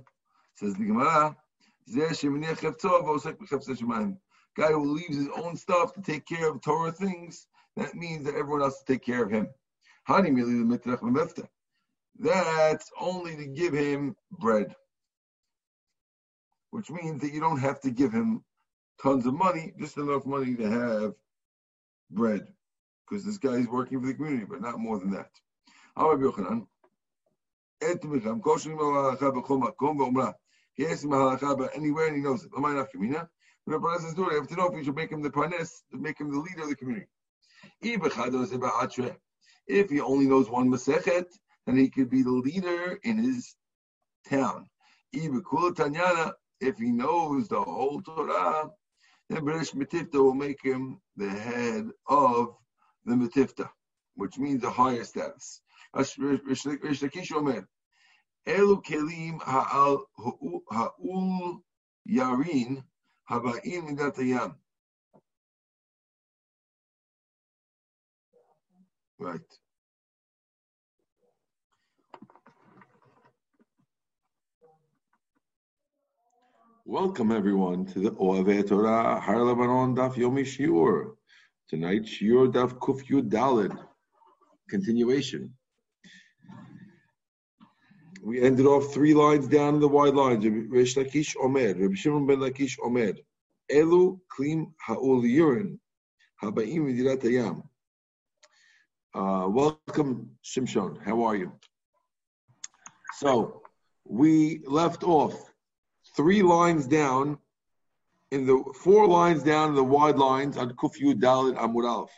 Says 0.54 0.74
the 0.74 0.84
Gemara, 0.84 1.36
guy 4.56 4.68
who 4.68 4.94
leaves 4.94 5.16
his 5.16 5.28
own 5.36 5.56
stuff 5.56 5.92
to 5.92 6.00
take 6.00 6.26
care 6.26 6.48
of 6.50 6.60
Torah 6.62 6.92
things, 6.92 7.46
that 7.76 7.94
means 7.94 8.24
that 8.24 8.36
everyone 8.36 8.62
else 8.62 8.78
to 8.78 8.92
take 8.92 9.04
care 9.04 9.24
of 9.24 9.30
him. 9.30 9.48
That's 12.18 12.90
only 13.00 13.36
to 13.36 13.46
give 13.46 13.72
him 13.72 14.16
bread, 14.30 14.74
which 16.70 16.90
means 16.90 17.20
that 17.22 17.32
you 17.32 17.40
don't 17.40 17.58
have 17.58 17.80
to 17.80 17.90
give 17.90 18.12
him 18.12 18.44
tons 19.02 19.26
of 19.26 19.34
money, 19.34 19.72
just 19.78 19.96
enough 19.96 20.26
money 20.26 20.54
to 20.56 20.68
have 20.68 21.14
bread, 22.10 22.46
because 23.06 23.24
this 23.24 23.38
guy 23.38 23.54
is 23.54 23.68
working 23.68 24.00
for 24.00 24.06
the 24.06 24.14
community, 24.14 24.46
but 24.48 24.60
not 24.60 24.78
more 24.78 24.98
than 24.98 25.10
that. 25.10 25.30
He 30.76 30.86
asked 30.86 31.04
him 31.04 31.10
halacha 31.10 31.50
about 31.52 31.70
anywhere, 31.74 32.06
and 32.08 32.16
he 32.16 32.22
knows 32.22 32.44
it. 32.44 32.50
Am 32.56 32.64
I 32.64 32.74
not 32.74 32.90
kamina? 32.92 33.28
The 33.66 33.78
brother 33.78 34.02
says, 34.02 34.14
"Do 34.14 34.30
I 34.30 34.34
have 34.34 34.48
to 34.48 34.56
know 34.56 34.66
if 34.74 34.84
should 34.84 34.96
make 34.96 35.10
him 35.10 35.22
the 35.22 35.30
make 35.92 36.20
him 36.20 36.30
the 36.30 36.38
leader 36.38 36.62
of 36.62 36.68
the 36.68 36.76
community." 36.76 37.08
If 39.66 39.90
he 39.90 40.00
only 40.00 40.26
knows 40.26 40.50
one 40.50 40.68
masechet, 40.68 41.38
then 41.64 41.76
he 41.76 41.88
could 41.88 42.10
be 42.10 42.22
the 42.22 42.30
leader 42.30 42.98
in 43.04 43.16
his 43.18 43.56
town. 44.28 44.68
If 45.12 46.78
he 46.78 46.90
knows 46.90 47.48
the 47.48 47.62
whole 47.62 48.02
Torah, 48.02 48.70
then 49.30 49.42
Beresh 49.42 49.74
Metifta 49.74 50.14
will 50.22 50.34
make 50.34 50.62
him 50.62 51.00
the 51.16 51.28
head 51.30 51.90
of 52.06 52.56
the 53.04 53.14
Metifta, 53.14 53.70
which 54.14 54.38
means 54.38 54.62
a 54.64 54.70
higher 54.70 55.04
status. 55.04 55.60
Rish 55.94 56.64
Lakish 56.64 57.32
Omer, 57.32 57.68
Elu 58.46 58.82
kelim 58.84 59.40
ha'ul 59.42 60.06
yarin 62.08 62.84
haba'im 63.30 63.88
midat 63.88 64.16
hayam. 64.16 64.56
Right. 69.18 69.40
Welcome 76.86 77.32
everyone 77.32 77.86
to 77.86 77.98
the 78.00 78.10
Oave 78.10 78.68
Torah 78.68 79.18
Har 79.18 79.42
Lebanon 79.42 79.96
Daf 79.96 80.16
Yomi 80.16 80.42
Shiur. 80.44 81.14
Tonight 81.66 82.02
Shiur 82.02 82.52
Daf 82.52 82.78
Kuf 82.78 83.06
Yud 83.08 83.30
Dalid. 83.30 83.74
Continuation 84.68 85.54
we 88.22 88.42
ended 88.42 88.66
off 88.66 88.92
three 88.92 89.14
lines 89.14 89.48
down 89.48 89.80
the 89.80 89.88
wide 89.88 90.14
lines. 90.14 90.44
Rish 90.46 90.96
Lakish 90.96 91.34
Omer, 91.42 91.74
Rabbi 91.74 91.94
Shimon 91.94 92.26
ben 92.26 92.38
Lakish 92.38 92.76
Omer, 92.84 93.14
Elu 93.72 94.18
Klim 94.28 94.74
Ha'ul 94.86 95.22
Yurin, 95.22 95.78
Habaim 96.42 96.80
Midirat 96.80 97.22
Hayam. 97.22 97.62
Uh, 99.14 99.48
welcome, 99.48 100.30
Shimshon. 100.44 101.02
How 101.02 101.22
are 101.22 101.36
you? 101.36 101.52
So, 103.14 103.62
we 104.04 104.62
left 104.66 105.02
off 105.02 105.53
three 106.16 106.42
lines 106.42 106.86
down 106.86 107.38
in 108.30 108.46
the 108.46 108.62
four 108.82 109.06
lines 109.06 109.42
down 109.42 109.70
in 109.70 109.74
the 109.74 109.84
wide 109.84 110.16
lines 110.16 110.56
on 110.56 110.70
Kufyu 110.70 111.14
Dalit 111.14 111.56
Amud 111.56 111.88
Alf. 111.88 112.10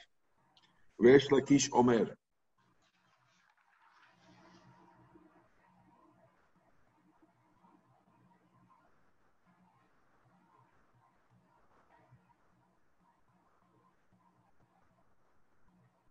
Resh 0.98 1.26
Lakish 1.28 1.68
Omer. 1.72 2.16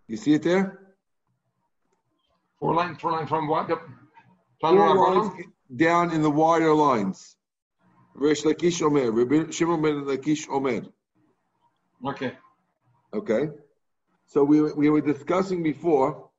You 0.07 0.17
see 0.17 0.33
it 0.33 0.43
there? 0.43 0.93
Four 2.59 2.75
lines, 2.75 3.01
four 3.01 3.11
lines 3.11 3.27
from 3.27 3.47
what? 3.47 3.67
Yep. 3.67 3.81
Four 4.61 4.95
lines 4.95 5.43
down 5.75 6.11
in 6.11 6.21
the 6.21 6.29
wider 6.29 6.73
lines. 6.73 7.34
Resh 8.15 8.43
Lakish 8.43 8.81
Omer, 8.81 9.51
Shimon 9.51 9.81
ben 9.81 10.05
Lakish 10.05 10.47
Omer. 10.49 10.83
Okay. 12.05 12.31
Okay. 13.13 13.49
So 14.27 14.43
we, 14.43 14.61
we 14.61 14.89
were 14.89 15.01
discussing 15.01 15.61
before 15.61 16.29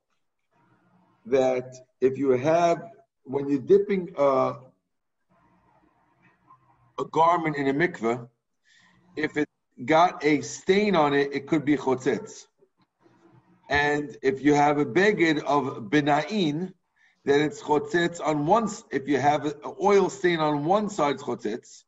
that 1.27 1.75
if 2.01 2.17
you 2.17 2.31
have, 2.31 2.83
when 3.23 3.47
you're 3.47 3.59
dipping 3.59 4.13
a, 4.17 4.53
a 6.99 7.05
garment 7.11 7.55
in 7.57 7.67
a 7.67 7.73
mikveh, 7.73 8.27
if 9.15 9.37
it 9.37 9.47
got 9.85 10.23
a 10.25 10.41
stain 10.41 10.95
on 10.95 11.13
it, 11.13 11.31
it 11.31 11.47
could 11.47 11.63
be 11.63 11.77
chotzetz. 11.77 12.47
And 13.69 14.17
if 14.23 14.41
you 14.43 14.55
have 14.55 14.79
a 14.79 14.85
beged 14.85 15.43
of 15.43 15.89
benain, 15.91 16.73
then 17.27 17.41
it's 17.41 17.61
chotzetz 17.61 18.21
on 18.25 18.45
one. 18.45 18.69
If 18.89 19.09
you 19.09 19.19
have 19.19 19.43
an 19.43 19.55
oil 19.83 20.09
stain 20.09 20.39
on 20.39 20.63
one 20.63 20.89
side, 20.89 21.15
it's 21.15 21.23
chotzetz, 21.23 21.83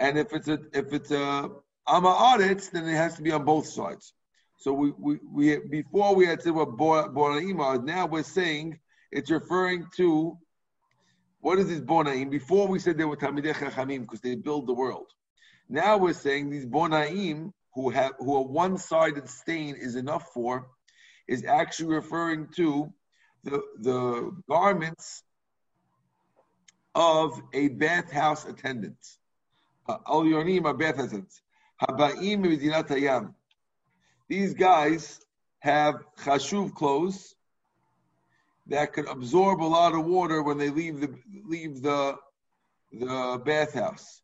and 0.00 0.18
if 0.18 0.32
it's 0.32 0.48
a 0.48 0.58
if 0.72 0.92
it's 0.92 1.12
a 1.12 1.50
ama 1.86 2.08
amaaretz, 2.08 2.72
then 2.72 2.88
it 2.88 2.96
has 2.96 3.14
to 3.14 3.22
be 3.22 3.30
on 3.30 3.44
both 3.44 3.68
sides. 3.68 4.12
So 4.56 4.72
we 4.72 4.90
we, 4.98 5.18
we 5.32 5.58
before 5.58 6.16
we 6.16 6.26
had 6.26 6.42
said 6.42 6.52
what 6.52 6.76
bonaim 6.76 7.84
now 7.84 8.06
we're 8.06 8.24
saying 8.24 8.80
it's 9.12 9.30
referring 9.30 9.86
to 9.98 10.36
what 11.38 11.60
is 11.60 11.68
this 11.68 11.80
bonaim? 11.80 12.28
Before 12.28 12.66
we 12.66 12.80
said 12.80 12.98
they 12.98 13.04
were 13.04 13.16
talmidei 13.16 13.54
chachamim 13.54 14.00
because 14.00 14.20
they 14.20 14.34
build 14.34 14.66
the 14.66 14.74
world. 14.74 15.06
Now 15.68 15.96
we're 15.96 16.12
saying 16.12 16.50
these 16.50 16.66
bonaim 16.66 17.52
who 17.74 17.90
have 17.90 18.14
who 18.18 18.34
a 18.34 18.42
one-sided 18.42 19.28
stain 19.28 19.76
is 19.76 19.94
enough 19.94 20.32
for 20.34 20.66
is 21.28 21.44
actually 21.44 21.94
referring 21.94 22.48
to 22.56 22.92
the, 23.46 23.62
the 23.78 24.36
garments 24.48 25.22
of 26.94 27.40
a 27.52 27.68
bathhouse 27.68 28.44
attendant. 28.44 28.98
Al 29.88 30.24
Yonim 30.24 30.64
are 30.64 30.74
bath 30.74 30.98
attendants. 30.98 31.40
These 34.28 34.54
guys 34.54 35.20
have 35.60 35.94
chashuv 36.18 36.74
clothes 36.74 37.36
that 38.66 38.92
can 38.92 39.06
absorb 39.06 39.62
a 39.62 39.64
lot 39.64 39.94
of 39.94 40.04
water 40.04 40.42
when 40.42 40.58
they 40.58 40.70
leave 40.70 41.00
the 41.00 41.14
leave 41.44 41.82
the 41.82 42.16
the 42.92 43.40
bathhouse. 43.44 44.22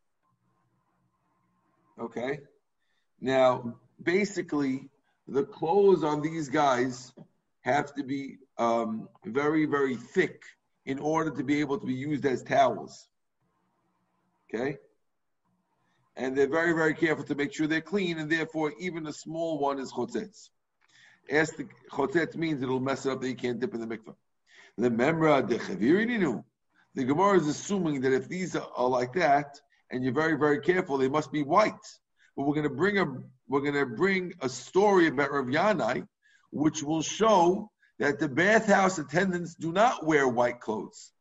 Okay. 2.01 2.41
Now, 3.21 3.77
basically, 4.03 4.89
the 5.29 5.45
clothes 5.45 6.03
on 6.03 6.23
these 6.23 6.49
guys 6.49 7.13
have 7.61 7.95
to 7.95 8.03
be 8.03 8.39
um, 8.59 9.09
very, 9.25 9.67
very 9.67 9.97
thick 9.97 10.43
in 10.85 10.99
order 10.99 11.31
to 11.31 11.45
be 11.45 11.61
able 11.61 11.79
to 11.79 11.87
be 11.87 11.95
used 11.95 12.25
as 12.27 12.43
towels. 12.43 13.09
Okay? 14.53 14.77
And 16.17 16.37
they're 16.37 16.49
very, 16.49 16.73
very 16.73 16.95
careful 16.95 17.25
to 17.25 17.35
make 17.35 17.53
sure 17.53 17.67
they're 17.67 17.81
clean, 17.81 18.19
and 18.19 18.31
therefore, 18.31 18.73
even 18.79 19.07
a 19.07 19.13
small 19.13 19.59
one 19.59 19.79
is 19.79 19.93
chotzetz. 19.93 20.51
As 21.31 21.51
the 21.53 21.67
chotzetz 21.91 22.37
means 22.37 22.63
it'll 22.63 22.81
mess 22.81 23.07
it 23.07 23.13
up 23.13 23.21
that 23.21 23.29
you 23.29 23.37
can't 23.37 23.61
dip 23.61 23.75
in 23.75 23.81
the 23.81 23.87
mikvah. 23.87 24.15
The 24.77 24.91
memra 24.91 25.47
de 25.47 25.59
chavirininu. 25.59 26.45
The 26.95 27.05
Gemara 27.05 27.39
is 27.39 27.47
assuming 27.47 28.03
that 28.03 28.13
if 28.13 28.29
these 28.29 28.55
are, 28.55 28.69
are 28.77 28.89
like 28.89 29.15
that, 29.15 29.59
and 29.91 30.05
you're 30.05 30.13
very, 30.13 30.37
very 30.37 30.61
careful, 30.61 30.99
they 30.99 31.09
must 31.09 31.33
be 31.33 31.43
white. 31.43 31.73
But 32.37 32.47
we're 32.47 32.55
going 32.55 32.69
to 32.69 32.75
bring 32.75 32.99
a 32.99 33.07
we're 33.49 33.61
going 33.61 33.75
to 33.75 33.87
bring 33.87 34.33
a 34.41 34.49
story 34.49 35.09
about 35.09 35.33
Rav 35.33 35.47
Yanai, 35.47 36.07
which 36.51 36.83
will 36.83 37.03
show 37.03 37.71
that 37.99 38.19
the 38.19 38.29
bathhouse 38.29 38.99
attendants 38.99 39.55
do 39.55 39.73
not 39.73 40.05
wear 40.05 40.27
white 40.29 40.61
clothes. 40.61 41.13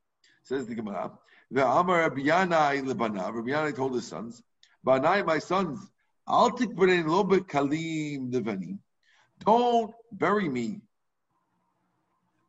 Says 0.43 0.67
the 0.67 0.75
Gemara. 0.75 1.11
The 1.51 1.67
Amar 1.67 1.99
Rabbi 1.99 2.21
Yanai 2.21 3.75
told 3.75 3.93
his 3.93 4.07
sons, 4.07 4.41
"Banai, 4.85 5.25
my 5.25 5.39
sons, 5.39 5.91
I'll 6.25 6.51
take 6.51 6.69
lo 6.77 7.25
kalim 7.25 8.31
devanim. 8.31 8.79
Don't 9.39 9.93
bury 10.13 10.47
me 10.47 10.81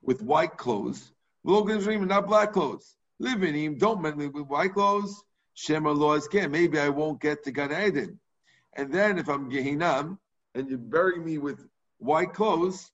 with 0.02 0.22
white 0.22 0.56
clothes. 0.56 1.10
Not 1.42 2.26
black 2.28 2.52
clothes. 2.52 2.96
Live. 3.18 3.78
Don't 3.78 4.02
bury 4.02 4.14
me 4.14 4.28
with 4.28 4.46
white 4.46 4.72
clothes. 4.72 5.24
Shema 5.54 5.90
laws 5.90 6.28
can. 6.28 6.52
Maybe 6.52 6.78
I 6.78 6.88
won't 6.90 7.20
get 7.20 7.42
to 7.44 7.50
Gan 7.50 7.72
Eden. 7.72 8.20
And 8.74 8.92
then 8.92 9.18
if 9.18 9.28
I'm 9.28 9.50
Gehinam 9.50 10.18
and 10.54 10.70
you 10.70 10.78
bury 10.78 11.18
me 11.18 11.38
with 11.38 11.66
white 11.98 12.32
clothes, 12.32 12.91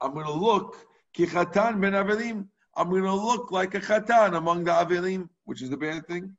I'm 0.00 0.14
going 0.14 0.26
to 0.26 0.32
look 0.32 0.76
kichatan 1.16 1.80
ben 1.80 1.92
avelim. 1.92 2.46
I'm 2.76 2.88
going 2.90 3.02
to 3.02 3.14
look 3.14 3.50
like 3.50 3.74
a 3.74 3.80
chatan 3.80 4.36
among 4.36 4.64
the 4.64 4.70
avelim, 4.70 5.28
which 5.44 5.62
is 5.62 5.70
the 5.70 5.76
bad 5.76 6.06
thing. 6.06 6.36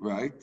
Right. 0.00 0.42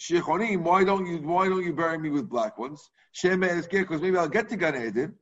Shechonim, 0.00 0.62
why 0.62 0.84
don't 0.84 1.06
you 1.06 1.18
why 1.18 1.48
don't 1.48 1.64
you 1.64 1.72
bury 1.72 1.98
me 1.98 2.10
with 2.10 2.28
black 2.28 2.58
ones? 2.58 2.90
Shema 3.12 3.62
because 3.70 4.00
maybe 4.00 4.16
I'll 4.16 4.28
get 4.28 4.48
to 4.50 4.56
Gan 4.56 4.76
Eden. 4.76 5.14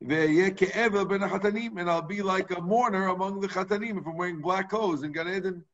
And 0.00 1.90
I'll 1.90 2.02
be 2.02 2.22
like 2.22 2.50
a 2.50 2.60
mourner 2.60 3.08
among 3.08 3.40
the 3.40 3.48
chatanim 3.48 3.98
if 3.98 4.06
I'm 4.06 4.16
wearing 4.16 4.40
black 4.40 4.70
clothes 4.70 5.02
in 5.02 5.12
Gan 5.12 5.28
Eden. 5.28 5.64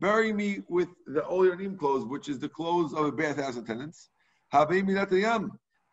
Bury 0.00 0.32
me 0.32 0.62
with 0.68 0.88
the 1.06 1.22
olyanim 1.22 1.78
clothes, 1.78 2.04
which 2.04 2.28
is 2.28 2.38
the 2.38 2.48
clothes 2.48 2.92
of 2.92 3.06
a 3.06 3.12
bathhouse 3.12 3.56
attendants. 3.56 4.10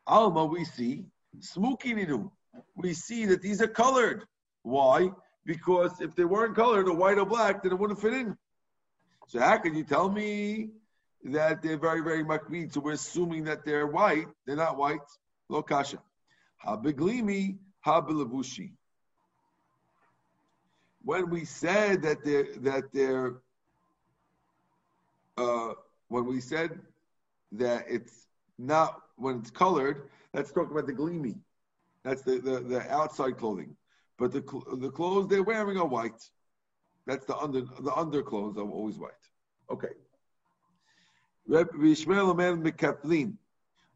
Alma, 0.06 0.46
we 0.46 0.66
see 0.66 1.06
smukininu. 1.40 2.30
We 2.76 2.94
see 2.94 3.26
that 3.26 3.42
these 3.42 3.62
are 3.62 3.68
colored. 3.68 4.26
Why? 4.64 5.10
Because 5.46 6.02
if 6.02 6.16
they 6.16 6.26
weren't 6.26 6.56
colored 6.56 6.88
or 6.88 6.96
white 6.96 7.18
or 7.18 7.26
black, 7.26 7.64
then 7.64 7.72
it 7.72 7.80
wouldn't 7.80 8.02
fit 8.02 8.14
in. 8.14 8.38
So 9.28 9.40
how 9.40 9.58
can 9.58 9.76
you 9.76 9.84
tell 9.84 10.10
me 10.10 10.70
that 11.24 11.62
they're 11.62 11.78
very, 11.78 12.02
very 12.02 12.24
makbid? 12.24 12.74
So 12.74 12.82
we're 12.82 12.94
assuming 12.94 13.46
that 13.46 13.66
they're 13.66 13.88
white. 13.88 14.28
They're 14.46 14.56
not 14.56 14.78
white. 14.78 15.00
Lo 15.50 15.62
kasha. 15.62 16.00
Habiglimi, 16.66 17.58
habilavushi. 17.86 18.74
When 21.04 21.30
we 21.30 21.46
said 21.46 22.04
that 22.04 22.24
they're 22.24 22.48
that 22.60 22.94
they're 22.94 23.42
Uh, 25.38 25.74
when 26.10 26.26
we 26.26 26.40
said 26.40 26.80
that 27.54 27.86
it's 27.88 28.28
not 28.58 29.02
when 29.16 29.40
it's 29.40 29.52
colored, 29.52 30.10
that's 30.34 30.52
talking 30.52 30.72
about 30.72 30.88
the 30.88 30.94
gleamy. 30.94 31.36
That's 32.04 32.22
the, 32.22 32.40
the, 32.40 32.60
the 32.60 32.92
outside 32.92 33.38
clothing. 33.38 33.76
But 34.18 34.32
the 34.32 34.42
the 34.78 34.90
clothes 34.90 35.28
they're 35.28 35.44
wearing 35.44 35.78
are 35.78 35.88
white. 35.88 36.30
That's 37.06 37.26
the 37.26 37.36
under 37.36 37.62
the 37.62 37.92
underclothes 37.92 38.58
are 38.58 38.70
always 38.70 38.98
white. 38.98 39.12
Okay. 39.70 39.90
Ishmael 41.50 42.34
Mekaplin. 42.36 43.34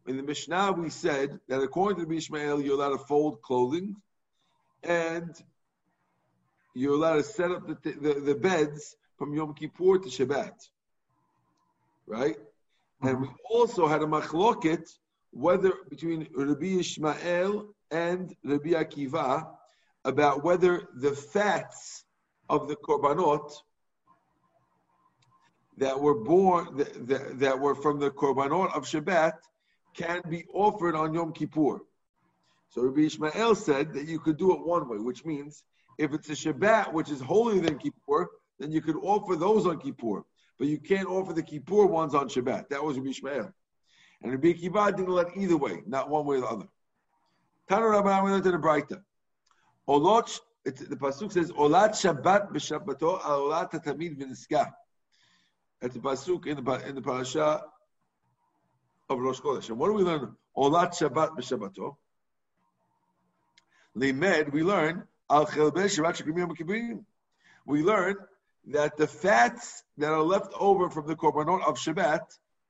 In 0.08 0.18
the 0.18 0.24
Mishnah, 0.24 0.72
we 0.72 0.90
said 0.90 1.40
that 1.48 1.62
according 1.62 2.06
to 2.06 2.16
Ishmael, 2.16 2.62
you're 2.62 2.76
allowed 2.76 2.98
to 2.98 2.98
fold 2.98 3.42
clothing, 3.42 3.96
and 4.84 5.36
you're 6.74 6.94
allowed 6.94 7.18
to 7.18 7.24
set 7.24 7.52
up 7.52 7.68
the, 7.68 7.92
the, 7.92 8.14
the 8.22 8.36
beds 8.36 8.96
from 9.18 9.34
Yom 9.34 9.54
Kippur 9.54 10.00
to 10.00 10.10
Shabbat. 10.10 10.54
Right? 12.08 12.38
Mm-hmm. 12.38 13.08
And 13.08 13.22
we 13.22 13.30
also 13.50 13.88
had 13.88 14.02
a 14.02 14.06
machloket 14.06 14.88
whether 15.32 15.74
between 15.90 16.28
Rabbi 16.36 16.80
Ishmael 16.80 17.68
and 17.92 18.36
Rabbi 18.44 18.70
Akiva 18.70 19.48
about 20.06 20.44
whether 20.44 20.88
the 20.96 21.12
fats 21.12 22.06
of 22.50 22.68
the 22.68 22.76
korbanot 22.76 23.52
that 25.78 26.00
were 26.00 26.16
born 26.16 26.78
that, 26.78 27.08
that, 27.08 27.40
that 27.40 27.60
were 27.60 27.76
from 27.76 28.00
the 28.00 28.10
korbanot 28.10 28.76
of 28.76 28.86
Shabbat 28.86 29.34
can 29.94 30.22
be 30.30 30.46
offered 30.54 30.96
on 30.96 31.14
Yom 31.14 31.34
Kippur. 31.34 31.82
So 32.70 32.82
Rabbi 32.82 33.02
Ishmael 33.02 33.56
said 33.56 33.94
that 33.94 34.08
you 34.08 34.20
could 34.20 34.38
do 34.38 34.54
it 34.54 34.66
one 34.66 34.90
way, 34.90 34.98
which 34.98 35.26
means 35.26 35.64
if 35.98 36.14
it's 36.14 36.30
a 36.30 36.34
Shabbat, 36.34 36.94
which 36.94 37.10
is 37.10 37.22
holier 37.22 37.62
than 37.62 37.78
Kippur, 37.78 38.28
then 38.60 38.72
you 38.72 38.82
could 38.82 38.98
offer 38.98 39.36
those 39.36 39.66
on 39.66 39.80
Kippur. 39.80 40.24
But 40.58 40.68
you 40.68 40.80
can't 40.80 41.08
offer 41.08 41.34
the 41.34 41.44
Kippur 41.44 41.86
ones 41.86 42.16
on 42.16 42.30
Shabbat. 42.30 42.70
That 42.70 42.84
was 42.84 42.98
Rabbi 42.98 43.10
Ishmael. 43.10 43.54
And 44.22 44.32
Rabbi 44.32 44.54
Akiva 44.54 44.96
didn't 44.96 45.14
let 45.14 45.38
either 45.38 45.58
way, 45.58 45.84
not 45.86 46.10
one 46.10 46.26
way 46.26 46.38
or 46.38 46.42
the 46.42 46.48
other. 46.48 46.68
Tana 47.70 47.88
Rabbi 47.88 48.22
went 48.22 48.36
into 48.36 48.52
the 48.52 48.58
Breita. 48.58 49.02
Olot, 49.88 50.40
the 50.64 50.96
pasuk 50.96 51.32
says, 51.32 51.52
"Olat 51.52 51.92
Shabbat 51.92 52.52
b'Shabbato, 52.52 53.22
olat 53.22 53.72
tamid 53.72 54.18
v'niska." 54.18 54.74
That's 55.80 55.94
the 55.94 56.00
pasuk 56.00 56.48
in 56.48 56.64
the 56.64 56.88
in 56.88 56.96
the 56.96 57.02
parasha 57.02 57.64
of 59.10 59.20
Rosh 59.20 59.40
Chodesh. 59.40 59.70
And 59.70 59.78
what 59.78 59.88
do 59.88 59.94
we 59.94 60.04
learn? 60.04 60.36
Olat 60.58 60.92
Shabbat 60.94 61.38
b'Shabbato. 61.38 61.96
Limed, 63.96 64.50
we 64.50 64.64
learn 64.64 65.08
al 65.30 65.46
Shabbat 65.46 67.06
We 67.66 67.84
learn 67.84 68.16
that 68.68 68.98
the 68.98 69.08
fats 69.08 69.84
that 69.98 70.12
are 70.12 70.22
left 70.22 70.54
over 70.60 70.90
from 70.90 71.08
the 71.08 71.16
korbanot 71.16 71.66
of 71.66 71.78
Shabbat 71.78 72.22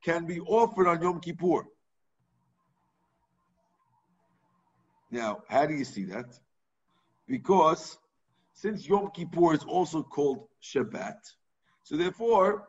can 0.04 0.26
be 0.26 0.40
offered 0.40 0.86
on 0.86 1.02
Yom 1.02 1.20
Kippur. 1.20 1.66
Now, 5.10 5.42
how 5.48 5.66
do 5.66 5.74
you 5.74 5.84
see 5.84 6.04
that? 6.04 6.26
Because 7.26 7.98
since 8.54 8.88
Yom 8.88 9.10
Kippur 9.10 9.54
is 9.54 9.64
also 9.64 10.02
called 10.02 10.46
Shabbat, 10.62 11.18
so 11.82 11.96
therefore 11.96 12.66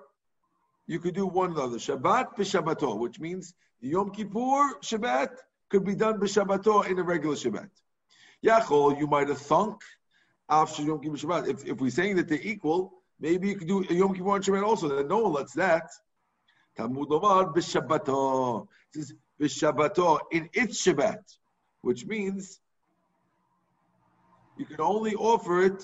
you 0.87 0.99
could 0.99 1.13
do 1.13 1.27
one 1.27 1.51
or 1.51 1.55
the 1.55 1.61
other. 1.61 1.77
Shabbat 1.77 2.35
b'Shabbato, 2.35 2.97
which 2.97 3.19
means 3.19 3.53
Yom 3.81 4.11
Kippur 4.11 4.79
Shabbat 4.81 5.29
could 5.69 5.85
be 5.85 5.95
done 5.95 6.19
b'Shabbato 6.19 6.89
in 6.89 6.97
a 6.97 7.03
regular 7.03 7.35
Shabbat. 7.35 7.69
Yachol, 8.43 8.97
you 8.97 9.05
might 9.05 9.27
have 9.27 9.37
thunk 9.37 9.81
after 10.49 10.81
Yom 10.81 10.99
Kippur 10.99 11.17
Shabbat. 11.17 11.47
If, 11.47 11.65
if 11.65 11.79
we're 11.79 11.91
saying 11.91 12.15
that 12.15 12.27
they're 12.27 12.41
equal, 12.41 12.98
maybe 13.19 13.49
you 13.49 13.55
could 13.55 13.67
do 13.67 13.85
a 13.89 13.93
Yom 13.93 14.13
Kippur 14.13 14.35
and 14.35 14.43
Shabbat 14.43 14.63
also. 14.63 14.87
Then 14.89 15.07
no 15.07 15.19
one 15.19 15.33
lets 15.33 15.53
that. 15.53 15.89
Talmud 16.77 17.11
Omar 17.11 17.53
b'Shabbato. 17.53 18.67
It 18.93 19.03
says 19.03 19.13
b'Shabbato 19.39 20.19
in 20.31 20.49
its 20.53 20.81
Shabbat, 20.81 21.21
which 21.81 22.05
means 22.05 22.59
you 24.57 24.65
can 24.65 24.79
only 24.79 25.15
offer 25.15 25.63
it 25.63 25.83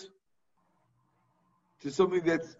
to 1.82 1.92
something 1.92 2.24
that's 2.24 2.56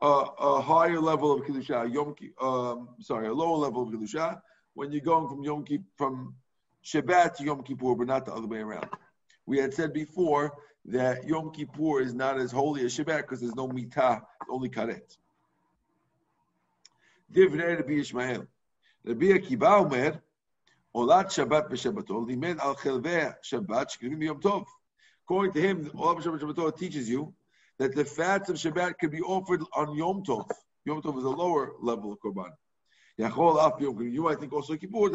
a, 0.00 0.06
a 0.06 0.60
higher 0.60 1.00
level 1.00 1.32
of 1.32 1.42
kedusha, 1.42 1.92
Yom 1.92 2.14
um, 2.40 2.88
sorry, 3.00 3.28
a 3.28 3.32
lower 3.32 3.56
level 3.56 3.82
of 3.82 3.88
kedusha, 3.90 4.40
when 4.74 4.90
you're 4.90 5.00
going 5.00 5.28
from 5.28 5.42
Yom 5.42 5.64
Kippur, 5.64 5.84
from 5.96 6.34
Shabbat 6.84 7.36
to 7.36 7.44
Yom 7.44 7.62
Kippur, 7.62 7.94
but 7.94 8.06
not 8.06 8.26
the 8.26 8.32
other 8.32 8.46
way 8.46 8.58
around. 8.58 8.88
We 9.46 9.58
had 9.58 9.74
said 9.74 9.92
before 9.92 10.52
that 10.86 11.26
Yom 11.26 11.52
Kippur 11.52 12.00
is 12.00 12.14
not 12.14 12.38
as 12.38 12.52
holy 12.52 12.84
as 12.84 12.96
Shabbat 12.96 13.22
because 13.22 13.40
there's 13.40 13.54
no 13.54 13.68
mitah, 13.68 14.22
only 14.48 14.68
karet. 14.68 15.16
Divrei 17.32 17.76
Rabbi 17.76 17.94
Ishmael. 17.94 18.46
Rabbi 19.04 19.26
Akiva 19.26 19.80
Omer, 19.80 20.22
Olat 20.94 21.26
Shabbat 21.26 21.70
b'Shabbatot, 21.70 22.26
limed 22.26 22.60
al 22.60 22.76
chelvei 22.76 23.34
Shabbat 23.44 23.90
shkivim 23.90 24.18
b'Yom 24.18 24.40
Tov. 24.40 24.64
According 25.24 25.52
to 25.54 25.60
him, 25.60 25.90
Olat 25.90 26.22
Shabbat 26.22 26.40
b'Shabbatot 26.40 26.78
teaches 26.78 27.08
you 27.08 27.34
that 27.78 27.94
the 27.94 28.04
fats 28.04 28.48
of 28.50 28.56
Shabbat 28.56 28.98
can 28.98 29.10
be 29.10 29.20
offered 29.20 29.62
on 29.74 29.96
Yom 29.96 30.22
Tov. 30.24 30.48
Yom 30.84 31.02
Tov 31.02 31.18
is 31.18 31.24
a 31.24 31.30
lower 31.30 31.72
level 31.80 32.12
of 32.12 32.18
Korban. 32.20 32.50
Yachol 33.18 33.58
af 33.58 33.80
Yom 33.80 33.94
Kippur. 33.94 34.08
You, 34.08 34.28
I 34.28 34.34
think, 34.34 34.52
also 34.52 34.76
Kippur. 34.76 35.10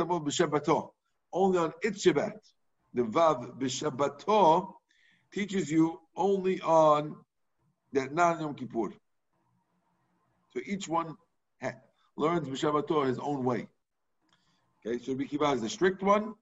Only 1.34 1.60
on 1.60 1.74
its 1.82 2.06
Shabbat. 2.06 2.40
The 2.98 3.04
Vav 3.04 3.60
b'Shabbatot 3.60 4.74
teaches 5.32 5.70
you 5.70 6.02
only 6.16 6.60
on 6.62 7.16
that 7.94 8.12
non 8.12 8.40
Yom 8.40 8.56
Kippur. 8.56 8.92
So 10.52 10.62
each 10.66 10.88
one 10.88 11.16
ha- 11.62 11.76
learns 12.16 12.48
b'Shabbatot 12.48 13.06
his 13.06 13.20
own 13.20 13.44
way. 13.46 13.68
Okay, 14.84 14.98
so 14.98 15.12
Rabbi 15.12 15.26
Kiva 15.26 15.52
is 15.52 15.62
the 15.62 15.70
strict 15.70 16.02
one, 16.02 16.34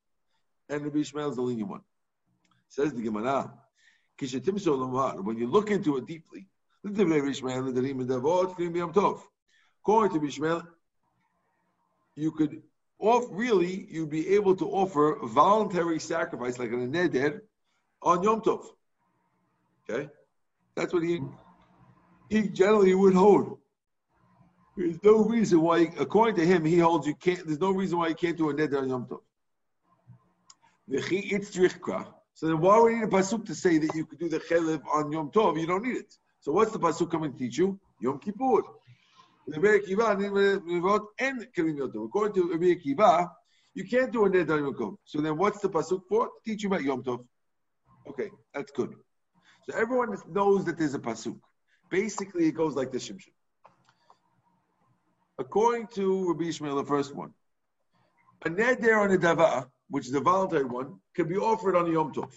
and 0.70 0.86
Rabbi 0.86 1.00
Ishmael 1.00 1.32
is 1.32 1.36
the 1.36 1.42
lenient 1.42 1.70
one. 1.70 1.82
Says 2.70 2.94
the 2.94 3.02
Gemara. 3.02 3.52
When 4.18 5.38
you 5.38 5.48
look 5.48 5.72
into 5.72 5.98
it 5.98 6.06
deeply, 6.06 6.48
according 6.86 7.06
to 7.06 7.16
Rabbi 10.16 10.28
Ishmael, 10.28 10.64
you 12.16 12.32
could 12.32 12.64
off 13.00 13.26
really 13.30 13.88
you'd 13.90 14.10
be 14.10 14.36
able 14.36 14.56
to 14.56 14.70
offer 14.70 15.20
voluntary 15.24 16.00
sacrifice 16.00 16.58
like 16.58 16.70
a 16.70 16.74
neder 16.74 17.42
on 18.02 18.24
Yom 18.24 18.42
Tov. 18.42 18.66
Okay, 19.90 20.10
that's 20.76 20.94
what 20.94 21.04
he 21.04 21.22
he 22.30 22.48
generally 22.50 22.94
would 22.96 23.14
hold. 23.14 23.60
There's 24.78 25.02
no 25.04 25.24
reason 25.24 25.62
why, 25.62 25.92
according 25.98 26.36
to 26.36 26.46
him, 26.46 26.66
he 26.66 26.80
holds 26.80 27.08
you 27.08 27.16
can't. 27.16 27.46
There's 27.46 27.60
no 27.60 27.72
reason 27.72 27.98
why 27.98 28.10
you 28.10 28.16
can't 28.16 28.38
do 28.38 28.50
a 28.50 28.54
neder 28.54 28.82
on 28.82 28.90
Yom 28.90 29.06
Tov. 29.06 29.22
So 32.34 32.48
then, 32.48 32.60
why 32.60 32.80
would 32.80 32.92
you 32.92 32.98
need 32.98 33.06
a 33.06 33.08
pasuk 33.08 33.46
to 33.46 33.56
say 33.56 33.78
that 33.78 33.96
you 33.96 34.06
could 34.06 34.20
do 34.20 34.28
the 34.28 34.40
chelev 34.40 34.82
on 34.94 35.12
Yom 35.12 35.32
Tov? 35.32 35.60
You 35.60 35.66
don't 35.66 35.84
need 35.84 35.98
it. 35.98 36.14
So 36.42 36.52
what's 36.52 36.72
the 36.72 36.80
pasuk 36.80 37.10
coming 37.10 37.32
to 37.32 37.38
teach 37.38 37.58
you? 37.58 37.80
Yom 38.02 38.20
Kippur. 38.20 38.62
Rabbi 39.48 39.68
Akiva 39.78 40.12
and 41.20 41.48
Tov. 41.54 42.06
According 42.06 42.34
to 42.34 42.52
Rabbi 42.52 42.76
Akiva, 42.76 43.30
you 43.76 43.84
can't 43.84 44.12
do 44.12 44.26
a 44.26 44.30
neder 44.30 44.60
Yom 44.60 44.74
Tov. 44.74 44.98
So 45.06 45.22
then, 45.22 45.38
what's 45.38 45.60
the 45.60 45.70
pasuk 45.70 46.02
for? 46.10 46.30
Teach 46.46 46.64
you 46.64 46.70
about 46.70 46.84
Yom 46.84 47.04
Tov. 47.04 47.26
Okay, 48.08 48.32
that's 48.54 48.72
good. 48.72 48.96
So 49.70 49.78
everyone 49.78 50.18
knows 50.30 50.66
that 50.66 50.78
there's 50.78 50.96
a 50.96 51.00
pasuk. 51.00 51.40
Basically, 51.92 52.48
it 52.48 52.54
goes 52.54 52.76
like 52.76 52.92
this, 52.92 53.08
Shimshon. 53.08 53.34
According 55.38 55.88
to 55.96 56.30
Rabbi 56.30 56.46
Ishmael, 56.46 56.76
the 56.78 56.86
first 56.86 57.14
one, 57.14 57.34
a 58.46 58.50
neder 58.50 58.98
on 58.98 59.12
a 59.12 59.18
dava, 59.18 59.68
which 59.90 60.08
is 60.08 60.14
a 60.14 60.22
voluntary 60.22 60.66
one, 60.66 61.00
can 61.14 61.28
be 61.28 61.36
offered 61.36 61.76
on 61.76 61.88
a 61.88 61.92
Yom 61.92 62.14
Tov. 62.14 62.32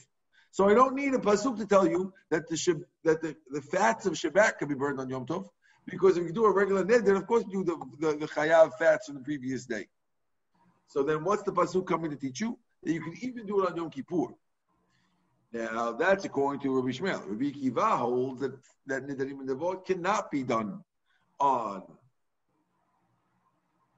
So 0.51 0.69
I 0.69 0.75
don't 0.75 0.95
need 0.95 1.15
a 1.15 1.19
pasuk 1.19 1.59
to 1.59 1.67
tell 1.67 1.87
you 1.87 2.13
that 2.31 2.49
the 2.49 2.85
that 3.05 3.23
the, 3.23 3.37
the 3.51 3.63
fats 3.63 4.07
of 4.07 4.15
Shabbat 4.15 4.59
can 4.59 4.69
be 4.69 4.75
burned 4.75 5.01
on 5.01 5.09
Yom 5.09 5.25
Tov, 5.25 5.49
because 5.89 6.17
if 6.17 6.25
you 6.25 6.33
do 6.33 6.45
a 6.45 6.53
regular 6.53 6.85
neder, 6.85 7.05
then 7.05 7.17
of 7.17 7.27
course 7.27 7.45
you 7.49 7.65
do 7.65 7.77
the, 8.01 8.13
the, 8.13 8.17
the 8.19 8.27
chayav 8.27 8.73
fats 8.79 9.07
from 9.07 9.17
the 9.17 9.23
previous 9.23 9.65
day. 9.65 9.87
So 10.87 11.03
then 11.03 11.25
what's 11.25 11.43
the 11.43 11.53
pasuk 11.53 11.87
coming 11.87 12.11
to 12.11 12.17
teach 12.17 12.41
you? 12.41 12.59
That 12.83 12.93
you 12.93 13.01
can 13.01 13.15
even 13.23 13.47
do 13.47 13.63
it 13.63 13.71
on 13.71 13.77
Yom 13.77 13.91
Kippur. 13.91 14.35
Now 15.53 15.93
that's 15.93 16.25
according 16.25 16.61
to 16.63 16.77
Rabbi 16.77 16.91
Ishmael. 16.91 17.25
Rabbi 17.27 17.51
Kiva 17.51 17.97
holds 17.97 18.41
that 18.41 18.53
that 18.87 19.07
nidarim 19.07 19.41
and 19.41 19.49
devot 19.49 19.87
cannot 19.87 20.31
be 20.31 20.43
done 20.43 20.85
on 21.41 21.83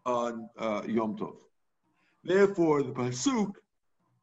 on 0.06 0.48
uh, 0.58 0.82
Yom 0.86 1.16
Tov. 1.16 1.34
Therefore, 2.22 2.82
the 2.82 2.92
pasuk 2.92 3.52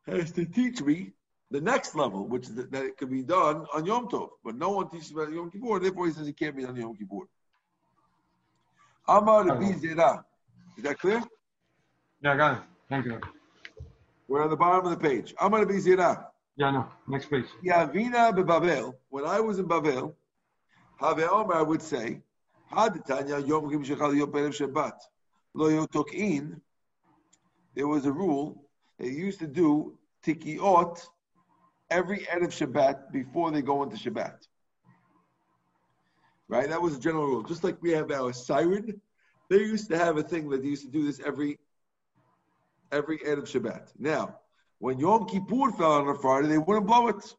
has 0.08 0.32
to 0.34 0.46
teach 0.46 0.82
me 0.82 1.12
the 1.52 1.62
next 1.62 1.96
level, 1.96 2.28
which 2.28 2.48
is 2.48 2.56
that, 2.56 2.74
it 2.74 2.98
can 2.98 3.10
be 3.10 3.24
done 3.24 3.66
on 3.74 3.86
Yom 3.86 4.08
Tov, 4.08 4.30
but 4.44 4.56
no 4.56 4.70
one 4.70 4.90
teaches 4.90 5.12
about 5.12 5.32
Yom 5.32 5.52
Kippur. 5.52 5.80
Therefore, 5.80 6.08
he 6.08 6.14
says 6.14 6.28
it 6.28 6.38
can't 6.38 6.56
be 6.56 6.64
done 6.64 6.72
on 6.72 6.82
Yom 6.82 6.96
Kippur. 6.96 7.28
Amar 9.08 9.46
Rabbi 9.46 9.72
Zera. 9.74 10.24
Is 10.78 10.84
that 10.84 11.00
clear? 11.00 11.24
Yeah, 12.22 12.34
I 12.34 12.38
got 12.38 12.58
it. 12.58 12.64
Thank 12.90 13.06
you. 13.06 13.20
We're 14.28 14.44
on 14.44 14.50
the 14.50 14.58
bottom 14.58 14.92
of 14.92 15.00
the 15.00 15.10
page. 15.10 15.34
Amar 15.40 15.62
Rabbi 15.62 15.76
Zera. 15.76 16.26
Yeah, 16.58 16.72
no. 16.72 16.88
Next 17.08 17.30
page. 17.30 17.46
Yavina 17.64 18.36
beBavel. 18.36 18.94
When 19.10 19.26
I 19.26 19.40
was 19.40 19.60
in 19.60 19.68
Bavel, 19.68 20.14
Have 21.00 21.20
Omer 21.20 21.64
would 21.64 21.82
say, 21.82 22.22
Haditanya 22.72 23.48
Yom 23.48 23.70
Kippur 23.70 23.96
Shechal 23.96 24.18
Yom 24.18 24.32
Perev 24.32 24.56
Shabbat. 24.58 24.94
Lo 25.54 25.70
Yotokin. 25.70 26.60
There 27.76 27.88
was 27.88 28.06
a 28.06 28.12
rule. 28.12 28.64
They 29.00 29.10
used 29.10 29.40
to 29.40 29.48
do 29.48 29.98
tikiot 30.26 31.08
every 31.90 32.28
end 32.30 32.44
of 32.44 32.50
Shabbat 32.50 33.12
before 33.14 33.52
they 33.52 33.62
go 33.62 33.84
into 33.84 33.96
Shabbat. 33.96 34.48
Right? 36.50 36.70
That 36.70 36.82
was 36.82 36.96
a 36.96 37.00
general 37.00 37.28
rule. 37.28 37.44
Just 37.44 37.64
like 37.64 37.82
we 37.82 37.92
have 37.92 38.10
our 38.12 38.32
siren, 38.34 39.02
they 39.50 39.58
used 39.58 39.90
to 39.90 39.98
have 39.98 40.18
a 40.18 40.24
thing 40.24 40.50
that 40.50 40.62
they 40.62 40.70
used 40.70 40.86
to 40.86 40.92
do 40.92 41.06
this 41.06 41.20
every 41.26 41.60
every 42.92 43.20
end 43.26 43.40
of 43.40 43.46
Shabbat. 43.46 43.92
Now, 44.00 44.40
when 44.80 45.00
Yom 45.00 45.26
Kippur 45.28 45.72
fell 45.72 45.94
on 45.94 46.08
a 46.08 46.16
Friday, 46.16 46.48
they 46.48 46.58
wouldn't 46.58 46.88
blow 46.88 47.08
it. 47.10 47.36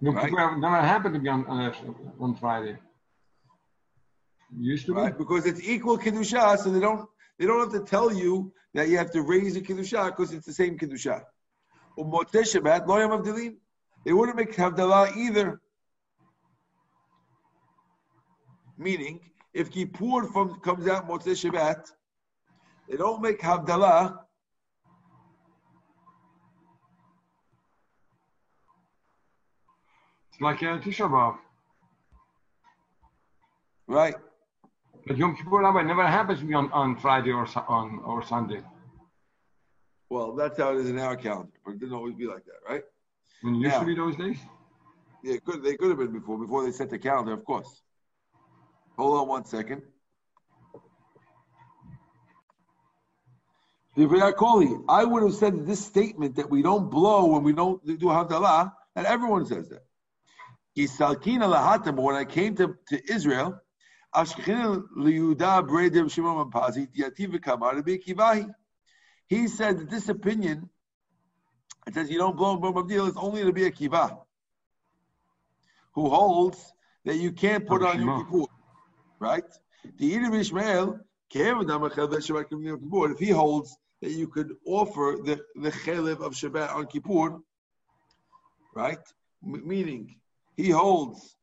Yom 0.00 0.16
Right. 0.16 0.30
Kippur 0.30 0.56
never 0.58 0.80
happened 0.80 1.14
to 1.14 1.20
be 1.20 1.28
on, 1.28 1.46
on, 1.46 2.14
on 2.18 2.34
Friday. 2.34 2.76
Used 4.58 4.86
to 4.86 4.94
Right? 4.94 5.16
be. 5.16 5.18
Because 5.24 5.46
it's 5.46 5.62
equal 5.62 5.98
Kiddushah, 5.98 6.58
so 6.58 6.70
they 6.70 6.80
don't 6.80 7.08
they 7.38 7.46
don't 7.46 7.60
have 7.60 7.72
to 7.80 7.88
tell 7.88 8.12
you 8.12 8.52
that 8.74 8.88
you 8.88 8.98
have 8.98 9.10
to 9.12 9.22
raise 9.22 9.54
the 9.54 9.60
Kiddushah 9.60 10.06
because 10.06 10.32
it's 10.32 10.46
the 10.46 10.52
same 10.52 10.78
Kiddushah. 10.78 11.22
Umotzei 11.98 12.42
Shabbat, 12.42 12.86
lo 12.86 12.98
yom 12.98 13.10
havdilin. 13.10 13.54
They 14.04 14.12
wouldn't 14.12 14.36
make 14.36 14.52
Havdalah 14.56 15.16
either. 15.16 15.60
Meaning, 18.78 19.20
if 19.52 19.70
Kippur 19.70 20.24
from, 20.32 20.60
comes 20.60 20.86
out 20.88 21.08
Motzei 21.08 21.32
Shabbat, 21.32 21.90
they 22.88 22.96
don't 22.96 23.22
make 23.22 23.40
Havdalah. 23.40 24.18
It's 30.32 30.40
like 30.40 30.62
uh, 30.62 30.78
Tisha 30.78 31.08
B'Av. 31.10 31.36
Right? 33.86 34.14
But 35.06 35.16
Yom 35.18 35.36
Kippur 35.36 35.60
Rabbi 35.60 35.82
never 35.82 36.06
happens 36.06 36.40
to 36.40 36.46
be 36.46 36.54
on, 36.54 36.72
on 36.72 36.96
Friday 36.96 37.30
or 37.30 37.46
on 37.68 38.00
or 38.04 38.24
Sunday. 38.24 38.62
Well, 40.08 40.34
that's 40.34 40.58
how 40.58 40.72
it 40.72 40.78
is 40.78 40.90
in 40.90 40.98
our 40.98 41.16
calendar, 41.16 41.52
but 41.64 41.72
it 41.72 41.80
didn't 41.80 41.94
always 41.94 42.14
be 42.14 42.26
like 42.26 42.44
that, 42.44 42.60
right? 42.68 42.82
When 43.42 43.56
it 43.56 43.58
used 43.58 43.74
Yeah. 43.74 43.80
to 43.80 43.86
be 43.86 43.94
those 43.94 44.16
days. 44.16 44.38
Yeah, 45.24 45.36
could, 45.44 45.62
they 45.62 45.76
could 45.76 45.88
have 45.88 45.98
been 45.98 46.12
before, 46.12 46.38
before 46.38 46.64
they 46.64 46.72
set 46.72 46.90
the 46.90 46.98
calendar, 46.98 47.32
of 47.32 47.44
course. 47.44 47.82
Hold 49.02 49.18
on 49.22 49.26
one 49.26 49.44
second. 49.44 49.82
I 53.98 55.04
would 55.04 55.22
have 55.24 55.34
said 55.34 55.66
this 55.66 55.84
statement 55.84 56.36
that 56.36 56.48
we 56.48 56.62
don't 56.62 56.88
blow 56.88 57.26
when 57.26 57.42
we 57.42 57.52
don't 57.52 57.84
do 57.84 58.06
Havdalah, 58.06 58.72
and 58.94 59.04
everyone 59.04 59.44
says 59.46 59.70
that. 59.70 59.82
When 61.96 62.14
I 62.14 62.24
came 62.24 62.54
to, 62.54 62.76
to 62.90 63.12
Israel, 63.12 63.60
Ashkechina 64.14 64.84
liyuda 64.96 65.66
bredim 65.68 66.08
shimon 66.08 66.36
mapazi 66.48 66.86
diativ 66.96 67.34
v'kamar 67.34 67.74
Rabbi 67.74 67.96
Kivahi. 67.96 68.54
He 69.26 69.48
said 69.48 69.80
that 69.80 69.90
this 69.90 70.08
opinion, 70.08 70.70
it 71.88 71.94
says 71.94 72.08
you 72.08 72.18
don't 72.18 72.36
blow 72.36 72.56
Bom 72.56 72.74
Abdil, 72.74 73.08
is 73.08 73.16
only 73.16 73.42
to 73.42 73.52
be 73.52 73.64
a 73.64 73.70
kiva 73.72 74.18
who 75.94 76.08
holds 76.08 76.72
that 77.04 77.16
you 77.16 77.32
can't 77.32 77.66
put 77.66 77.82
on 77.82 78.00
Yom 78.00 78.24
Kippur, 78.24 78.46
right? 79.22 79.44
The 79.98 80.16
Edom 80.16 80.34
Ishmael, 80.34 80.98
if 81.34 83.18
he 83.18 83.30
holds 83.30 83.76
that 84.02 84.10
you 84.10 84.28
could 84.28 84.54
offer 84.66 85.16
the, 85.24 85.40
the 85.54 85.70
chelev 85.70 86.20
of 86.20 86.32
Shabbat 86.34 86.74
on 86.74 86.86
Kippur, 86.86 87.38
right? 88.74 88.98
M- 89.46 89.66
meaning, 89.66 90.16
he 90.56 90.70
holds, 90.70 91.36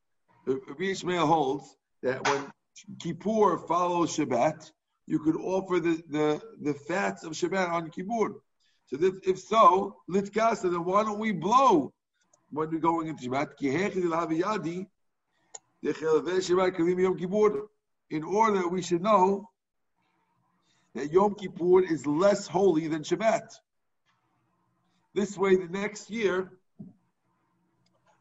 Rabbi 0.45 0.91
Ishmael 0.91 1.25
holds 1.25 1.75
that 2.03 2.27
when 2.27 2.51
Kippur 2.99 3.57
follows 3.59 4.15
Shabbat, 4.17 4.71
you 5.07 5.19
could 5.19 5.37
offer 5.37 5.79
the, 5.79 6.03
the, 6.09 6.41
the 6.61 6.73
fats 6.73 7.23
of 7.23 7.31
Shabbat 7.31 7.69
on 7.71 7.89
Kippur. 7.89 8.41
So 8.87 8.97
if, 8.99 9.15
if 9.25 9.39
so, 9.39 9.95
litkasa, 10.09 10.63
then 10.63 10.83
why 10.83 11.03
don't 11.03 11.19
we 11.19 11.31
blow 11.31 11.93
when 12.51 12.69
we're 12.71 12.79
going 12.79 13.07
into 13.07 13.29
Shabbat? 13.29 13.55
In 15.81 15.93
order, 18.23 18.67
we 18.67 18.81
should 18.81 19.01
know 19.01 19.49
that 20.95 21.11
Yom 21.11 21.35
Kippur 21.35 21.83
is 21.83 22.05
less 22.05 22.47
holy 22.47 22.87
than 22.87 23.03
Shabbat. 23.03 23.53
This 25.13 25.37
way, 25.37 25.55
the 25.55 25.67
next 25.69 26.09
year, 26.09 26.51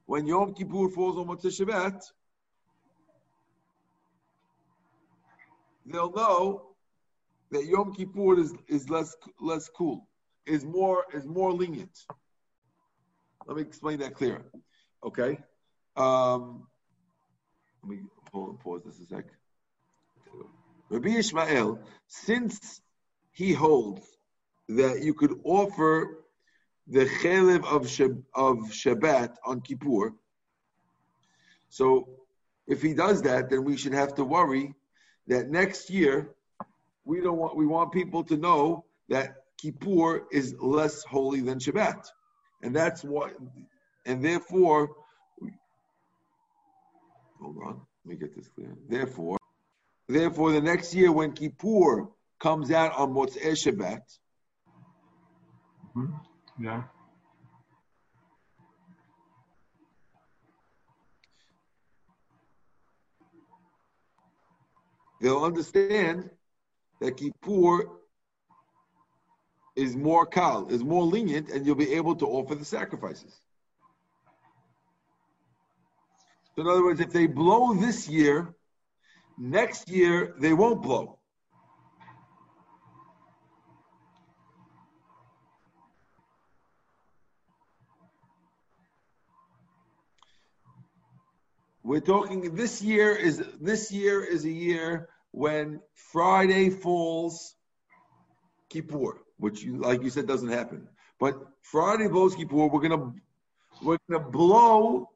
when 0.06 0.26
Yom 0.26 0.54
Kippur 0.54 0.88
falls 0.90 1.16
on 1.18 1.26
Motzei 1.26 1.50
Shabbat, 1.50 2.00
they'll 5.86 6.12
know 6.12 6.76
that 7.50 7.64
Yom 7.66 7.94
Kippur 7.94 8.38
is, 8.38 8.54
is 8.68 8.88
less 8.88 9.16
less 9.40 9.68
cool, 9.68 10.06
is 10.46 10.64
more 10.64 11.04
is 11.12 11.26
more 11.26 11.52
lenient. 11.52 12.06
Let 13.46 13.56
me 13.56 13.62
explain 13.62 13.98
that 14.00 14.14
clearer. 14.14 14.44
Okay. 15.04 15.38
Um, 15.96 16.66
let 17.82 17.90
me 17.90 18.00
pause 18.32 18.82
this 18.84 19.00
a 19.00 19.06
sec. 19.06 19.24
Rabbi 20.90 21.10
Ishmael, 21.10 21.80
since 22.06 22.80
he 23.32 23.52
holds 23.52 24.06
that 24.68 25.02
you 25.02 25.14
could 25.14 25.38
offer 25.44 26.24
the 26.86 27.04
chelev 27.04 27.64
of 27.66 27.82
Shab- 27.82 28.24
of 28.34 28.56
Shabbat 28.70 29.34
on 29.44 29.60
Kippur, 29.60 30.14
so 31.68 32.08
if 32.66 32.82
he 32.82 32.94
does 32.94 33.22
that, 33.22 33.50
then 33.50 33.64
we 33.64 33.76
should 33.76 33.92
have 33.92 34.14
to 34.14 34.24
worry 34.24 34.74
that 35.26 35.50
next 35.50 35.90
year 35.90 36.34
we 37.04 37.20
don't 37.20 37.36
want 37.36 37.56
we 37.56 37.66
want 37.66 37.92
people 37.92 38.24
to 38.24 38.36
know 38.36 38.84
that 39.08 39.44
Kippur 39.58 40.26
is 40.30 40.54
less 40.60 41.02
holy 41.04 41.40
than 41.40 41.58
Shabbat, 41.58 42.06
and 42.62 42.74
that's 42.74 43.04
what, 43.04 43.34
and 44.06 44.24
therefore, 44.24 44.96
hold 47.40 47.56
on, 47.64 47.80
let 48.04 48.12
me 48.12 48.16
get 48.16 48.34
this 48.34 48.48
clear. 48.48 48.76
Therefore, 48.88 49.38
therefore, 50.08 50.52
the 50.52 50.60
next 50.60 50.94
year 50.94 51.12
when 51.12 51.32
Kippur 51.32 52.08
comes 52.40 52.70
out 52.70 52.92
on 52.92 53.12
Motzei 53.12 53.52
Shabbat, 53.52 54.02
Mhm. 55.94 56.20
Yeah. 56.58 56.82
they'll 65.20 65.44
understand 65.44 66.30
that 67.00 67.16
Kippur 67.16 67.98
is 69.76 69.96
more 69.96 70.26
kal, 70.26 70.68
is 70.68 70.82
more 70.82 71.04
lenient, 71.04 71.50
and 71.50 71.64
you'll 71.64 71.76
be 71.76 71.94
able 71.94 72.16
to 72.16 72.26
offer 72.26 72.54
the 72.54 72.64
sacrifices. 72.64 73.40
So 76.58 76.62
in 76.62 76.70
other 76.70 76.82
words, 76.82 76.98
if 76.98 77.12
they 77.12 77.28
blow 77.28 77.72
this 77.72 78.08
year, 78.08 78.52
next 79.38 79.88
year 79.88 80.34
they 80.40 80.52
won't 80.52 80.82
blow. 80.82 81.20
We're 91.84 92.00
talking 92.00 92.56
this 92.56 92.82
year 92.82 93.14
is 93.14 93.40
this 93.60 93.92
year 93.92 94.24
is 94.24 94.44
a 94.44 94.50
year 94.50 95.10
when 95.30 95.78
Friday 95.94 96.70
falls 96.70 97.54
Kippur, 98.68 99.22
which 99.36 99.62
you 99.62 99.76
like 99.76 100.02
you 100.02 100.10
said 100.10 100.26
doesn't 100.26 100.48
happen. 100.48 100.88
But 101.20 101.38
Friday 101.62 102.08
blows 102.08 102.34
Kippur, 102.34 102.66
we're 102.66 102.80
gonna 102.80 103.12
we're 103.80 103.98
gonna 104.10 104.28
blow 104.28 105.08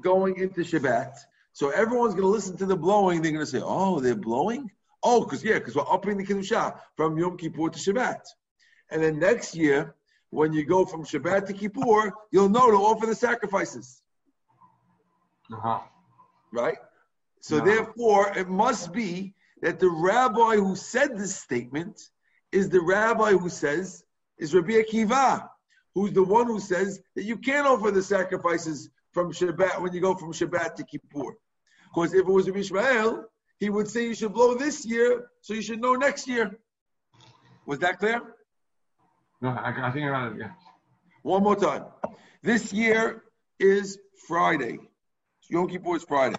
going 0.00 0.36
into 0.36 0.60
Shabbat. 0.60 1.14
So 1.52 1.70
everyone's 1.70 2.14
gonna 2.14 2.26
listen 2.26 2.56
to 2.58 2.66
the 2.66 2.76
blowing. 2.76 3.22
They're 3.22 3.32
gonna 3.32 3.46
say, 3.46 3.60
"Oh, 3.62 4.00
they're 4.00 4.14
blowing." 4.16 4.70
Oh, 5.02 5.22
because 5.22 5.44
yeah, 5.44 5.54
because 5.54 5.76
we're 5.76 5.90
upping 5.90 6.16
the 6.16 6.24
kedusha 6.24 6.78
from 6.96 7.18
Yom 7.18 7.36
Kippur 7.36 7.68
to 7.70 7.78
Shabbat. 7.78 8.22
And 8.90 9.02
then 9.02 9.18
next 9.18 9.54
year, 9.54 9.94
when 10.30 10.52
you 10.52 10.64
go 10.64 10.84
from 10.84 11.04
Shabbat 11.04 11.46
to 11.46 11.52
Kippur, 11.52 12.12
you'll 12.32 12.48
know 12.48 12.70
to 12.70 12.76
offer 12.76 13.06
the 13.06 13.14
sacrifices 13.14 14.02
Uh-huh. 15.52 15.80
right? 16.52 16.78
So 17.40 17.58
No. 17.58 17.64
therefore, 17.64 18.36
it 18.36 18.48
must 18.48 18.92
be 18.92 19.34
that 19.60 19.78
the 19.78 19.90
rabbi 19.90 20.56
who 20.56 20.74
said 20.76 21.16
this 21.16 21.36
statement 21.36 22.00
is 22.52 22.68
the 22.68 22.80
rabbi 22.80 23.32
who 23.32 23.48
says 23.48 24.04
is 24.38 24.54
Rabbi 24.54 24.82
Akiva, 24.82 25.48
who's 25.94 26.12
the 26.12 26.22
one 26.22 26.46
who 26.46 26.58
says 26.60 27.00
that 27.14 27.24
you 27.24 27.36
can't 27.36 27.66
offer 27.66 27.90
the 27.90 28.02
sacrifices 28.02 28.90
from 29.14 29.32
Shabbat 29.32 29.80
when 29.80 29.94
you 29.94 30.00
go 30.00 30.14
from 30.14 30.32
Shabbat 30.32 30.74
to 30.74 30.84
Kippur. 30.84 31.36
Because 31.94 32.12
if 32.12 32.20
it 32.20 32.26
was 32.26 32.46
Rabbi 32.48 32.58
Ishmael, 32.58 33.24
he 33.60 33.70
would 33.70 33.88
say 33.88 34.08
you 34.08 34.14
should 34.14 34.34
blow 34.34 34.54
this 34.56 34.84
year, 34.84 35.30
so 35.40 35.54
you 35.54 35.62
should 35.62 35.80
know 35.80 35.94
next 35.94 36.26
year. 36.26 36.58
Was 37.64 37.78
that 37.78 38.00
clear? 38.00 38.20
No, 39.40 39.50
I, 39.50 39.88
I 39.88 39.90
think 39.92 40.06
I 40.06 40.10
got 40.10 40.32
it. 40.32 40.38
Yeah. 40.40 40.50
One 41.22 41.44
more 41.44 41.56
time. 41.56 41.84
This 42.42 42.72
year 42.72 43.22
is 43.60 43.98
Friday. 44.26 44.78
Yom 45.48 45.68
Kippur 45.68 45.96
is 45.96 46.04
Friday. 46.04 46.36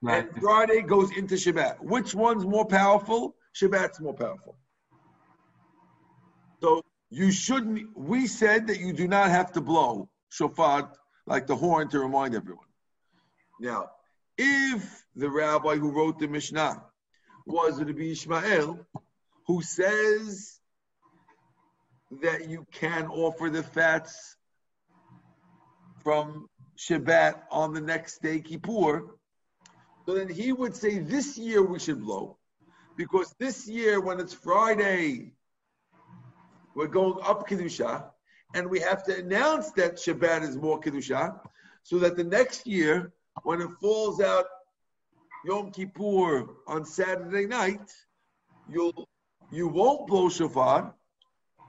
Right. 0.00 0.26
And 0.26 0.42
Friday 0.42 0.80
goes 0.80 1.14
into 1.16 1.34
Shabbat. 1.34 1.80
Which 1.82 2.14
one's 2.14 2.46
more 2.46 2.64
powerful? 2.64 3.36
Shabbat's 3.54 4.00
more 4.00 4.14
powerful. 4.14 4.56
So 6.62 6.82
you 7.10 7.30
shouldn't. 7.30 7.96
We 7.96 8.26
said 8.26 8.66
that 8.68 8.80
you 8.80 8.92
do 8.92 9.06
not 9.06 9.28
have 9.28 9.52
to 9.52 9.60
blow 9.60 10.08
shofar 10.30 10.92
like 11.26 11.46
the 11.46 11.56
horn 11.56 11.88
to 11.88 12.00
remind 12.00 12.34
everyone. 12.34 12.66
Now, 13.60 13.90
if 14.38 15.04
the 15.14 15.30
rabbi 15.30 15.76
who 15.76 15.90
wrote 15.90 16.18
the 16.18 16.28
Mishnah 16.28 16.82
was 17.46 17.78
Rabbi 17.78 18.12
Ishmael, 18.12 18.86
who 19.46 19.62
says 19.62 20.60
that 22.22 22.48
you 22.48 22.66
can 22.72 23.06
offer 23.06 23.50
the 23.50 23.62
fats 23.62 24.36
from 26.02 26.48
Shabbat 26.78 27.42
on 27.50 27.74
the 27.74 27.80
next 27.80 28.22
day, 28.22 28.40
Kippur, 28.40 29.16
so 30.06 30.14
then 30.14 30.28
he 30.28 30.52
would 30.52 30.74
say 30.74 30.98
this 30.98 31.36
year 31.36 31.62
we 31.62 31.78
should 31.78 32.00
blow. 32.00 32.38
Because 32.96 33.34
this 33.38 33.68
year, 33.68 34.00
when 34.00 34.18
it's 34.18 34.34
Friday, 34.34 35.32
we're 36.74 36.86
going 36.86 37.22
up 37.24 37.48
Kedusha, 37.48 38.06
and 38.54 38.68
we 38.68 38.80
have 38.80 39.04
to 39.04 39.16
announce 39.16 39.70
that 39.72 39.96
Shabbat 39.96 40.42
is 40.42 40.56
more 40.56 40.80
Kedusha, 40.80 41.38
so 41.82 41.98
that 41.98 42.16
the 42.16 42.24
next 42.24 42.66
year, 42.66 43.12
when 43.42 43.60
it 43.60 43.70
falls 43.80 44.20
out 44.20 44.46
Yom 45.44 45.70
Kippur 45.70 46.46
on 46.66 46.84
Saturday 46.84 47.46
night, 47.46 47.92
you'll 48.68 49.08
you 49.50 49.66
won't 49.66 50.06
blow 50.06 50.28
shofar 50.28 50.94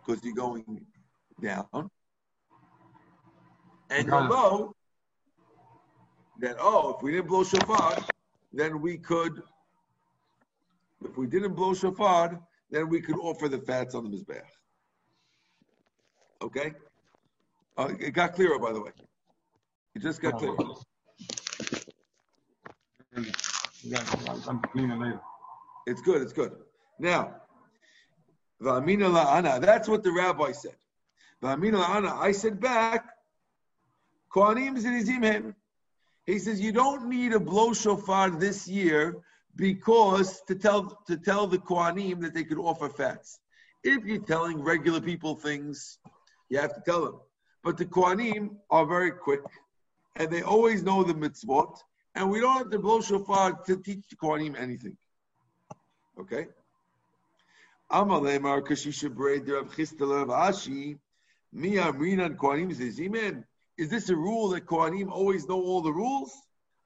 because 0.06 0.24
you're 0.24 0.36
going 0.36 0.86
down, 1.42 1.90
and 3.90 4.08
you'll 4.08 4.28
know 4.28 4.76
that 6.40 6.58
oh, 6.60 6.96
if 6.96 7.04
we 7.04 7.12
didn't 7.12 7.28
blow 7.28 7.44
shofar, 7.44 7.98
then 8.52 8.82
we 8.82 8.98
could. 8.98 9.42
If 11.04 11.18
we 11.18 11.26
didn't 11.26 11.54
blow 11.54 11.74
shofar, 11.74 12.40
then 12.70 12.90
we 12.90 13.02
could 13.02 13.18
offer 13.20 13.50
the 13.50 13.60
fats 13.60 13.96
on 13.96 14.04
the 14.04 14.10
mizbeach. 14.10 14.42
Okay, 16.42 16.74
uh, 17.78 17.90
it 18.00 18.12
got 18.12 18.34
clearer, 18.34 18.58
by 18.60 18.74
the 18.74 18.82
way. 18.82 18.92
It 19.96 20.02
just 20.02 20.22
got 20.22 20.38
clearer. 20.38 20.56
It's 25.88 26.02
good. 26.02 26.22
It's 26.22 26.34
good. 26.34 26.54
Now, 27.00 27.36
la'ana. 28.62 29.62
That's 29.62 29.88
what 29.88 30.04
the 30.04 30.12
rabbi 30.12 30.52
said. 30.52 30.76
La'ana. 31.44 32.14
I 32.18 32.32
said 32.32 32.60
back. 32.60 33.06
Hem. 34.34 35.56
He 36.26 36.40
says 36.40 36.62
you 36.62 36.72
don't 36.72 37.10
need 37.10 37.34
a 37.34 37.40
blow 37.40 37.74
shofar 37.74 38.30
this 38.30 38.68
year 38.68 39.18
because 39.56 40.42
to 40.48 40.56
tell 40.56 40.98
to 41.08 41.18
tell 41.18 41.48
the 41.48 41.58
Kohanim 41.58 42.22
that 42.22 42.34
they 42.34 42.44
could 42.44 42.60
offer 42.60 42.88
fats. 42.88 43.40
If 43.84 44.06
you're 44.06 44.24
telling 44.24 44.62
regular 44.62 45.02
people 45.02 45.36
things, 45.36 45.98
you 46.52 46.60
have 46.60 46.76
to 46.76 46.82
tell 46.82 47.06
them. 47.06 47.20
But 47.64 47.78
the 47.78 47.86
Kohanim 47.86 48.58
are 48.70 48.86
very 48.86 49.12
quick, 49.12 49.42
and 50.18 50.30
they 50.30 50.42
always 50.42 50.84
know 50.84 51.04
the 51.04 51.14
mitzvot, 51.14 51.78
and 52.14 52.30
we 52.30 52.42
don't 52.42 52.58
have 52.58 52.70
to 52.72 52.80
blow 52.80 53.02
shofar 53.02 53.54
to 53.66 53.78
teach 53.78 54.04
the 54.10 54.18
Kohanim 54.18 54.60
anything. 54.60 54.98
Okay? 56.20 56.48
Amalemar 57.90 58.62
kashisha 58.62 59.14
braid 59.14 59.48
Rav 59.48 59.68
Rav 59.78 60.28
Ashi 60.28 61.00
mi 61.54 61.72
amrinan 61.76 62.36
Kohanim 62.36 62.76
zezimen. 62.76 63.46
Is 63.78 63.90
this 63.90 64.10
a 64.10 64.16
rule 64.16 64.50
that 64.50 64.66
Kohanim 64.66 65.10
always 65.10 65.48
know 65.48 65.62
all 65.62 65.82
the 65.82 65.94
rules? 65.94 66.34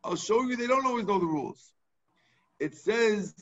I'll 0.03 0.15
show 0.15 0.43
you 0.43 0.55
they 0.55 0.67
don't 0.67 0.85
always 0.85 1.05
know 1.05 1.17
the 1.17 1.25
rules. 1.25 1.71
It 2.59 2.75
says 2.75 3.33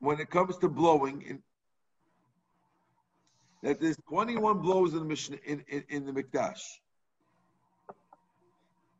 when 0.00 0.18
it 0.18 0.28
comes 0.28 0.58
to 0.58 0.68
blowing 0.68 1.22
in, 1.22 1.42
that 3.62 3.80
there's 3.80 3.96
21 4.08 4.58
blows 4.58 4.92
in 4.92 5.00
the 5.00 5.04
Mishnah, 5.04 5.38
in, 5.44 5.64
in, 5.68 5.84
in 5.88 6.06
the 6.06 6.12
Mikdash. 6.12 6.60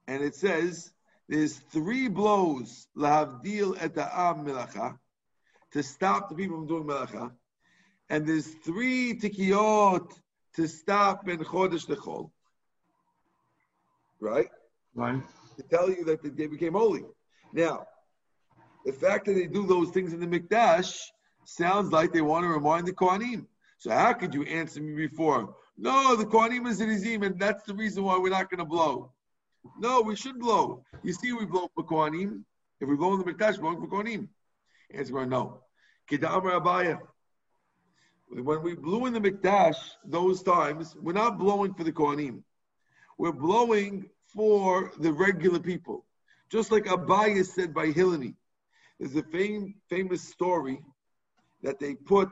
And 0.06 0.22
it 0.22 0.34
says 0.34 0.92
there's 1.28 1.56
three 1.56 2.08
blows 2.08 2.86
lahavdil 2.96 3.76
et 3.80 3.96
ha'am 3.96 4.44
melacha 4.44 4.98
to 5.72 5.82
stop 5.82 6.28
the 6.28 6.34
people 6.34 6.58
from 6.58 6.66
doing 6.66 6.84
melacha, 6.84 7.32
and 8.10 8.26
there's 8.26 8.48
three 8.64 9.18
tikiyot 9.18 10.12
to 10.56 10.68
stop 10.68 11.28
in 11.28 11.38
chodesh 11.38 11.86
lechol. 11.86 12.30
Right 14.20 14.48
Right. 14.94 15.22
to 15.56 15.62
tell 15.64 15.88
you 15.90 16.04
that 16.04 16.36
they 16.36 16.46
became 16.46 16.74
holy. 16.74 17.04
Now, 17.52 17.86
the 18.84 18.92
fact 18.92 19.26
that 19.26 19.34
they 19.34 19.46
do 19.46 19.66
those 19.66 19.90
things 19.90 20.12
in 20.12 20.20
the 20.20 20.26
Mikdash 20.26 20.98
sounds 21.44 21.92
like 21.92 22.12
they 22.12 22.20
want 22.20 22.44
to 22.44 22.48
remind 22.48 22.86
the 22.86 22.92
Kohanim. 22.92 23.46
So 23.82 23.90
how 23.90 24.12
could 24.12 24.32
you 24.32 24.44
answer 24.44 24.80
me 24.80 24.94
before? 25.08 25.56
No, 25.76 26.14
the 26.14 26.24
Kohanim 26.24 26.68
is 26.68 26.80
Izim, 26.80 27.26
and 27.26 27.36
that's 27.36 27.64
the 27.64 27.74
reason 27.74 28.04
why 28.04 28.16
we're 28.16 28.30
not 28.30 28.48
going 28.48 28.60
to 28.60 28.64
blow. 28.64 29.10
No, 29.76 30.00
we 30.02 30.14
should 30.14 30.38
blow. 30.38 30.84
You 31.02 31.12
see, 31.12 31.32
we 31.32 31.46
blow 31.46 31.68
for 31.74 31.82
Kohanim. 31.82 32.44
If 32.80 32.88
we 32.88 32.94
blow 32.94 33.14
in 33.14 33.18
the 33.18 33.24
Mikdash, 33.24 33.58
we're 33.58 33.74
blowing 33.74 33.80
for 33.80 33.88
Kohanim. 33.88 34.28
Answer 34.94 35.12
going, 35.12 35.30
no. 35.30 35.62
Kedamar 36.08 36.60
Abaye. 36.60 36.96
When 38.28 38.62
we 38.62 38.76
blew 38.76 39.06
in 39.06 39.14
the 39.14 39.20
Mikdash 39.20 39.78
those 40.04 40.44
times, 40.44 40.94
we're 40.94 41.12
not 41.12 41.40
blowing 41.40 41.74
for 41.74 41.82
the 41.82 41.90
Kohanim. 41.90 42.44
We're 43.18 43.32
blowing 43.32 44.08
for 44.32 44.92
the 45.00 45.12
regular 45.12 45.58
people. 45.58 46.04
Just 46.52 46.70
like 46.70 46.84
Abaye 46.84 47.44
said 47.44 47.74
by 47.74 47.88
Hilani. 47.88 48.36
There's 49.00 49.16
a 49.16 49.24
fam- 49.24 49.74
famous 49.90 50.22
story 50.22 50.78
that 51.64 51.80
they 51.80 51.96
put, 51.96 52.28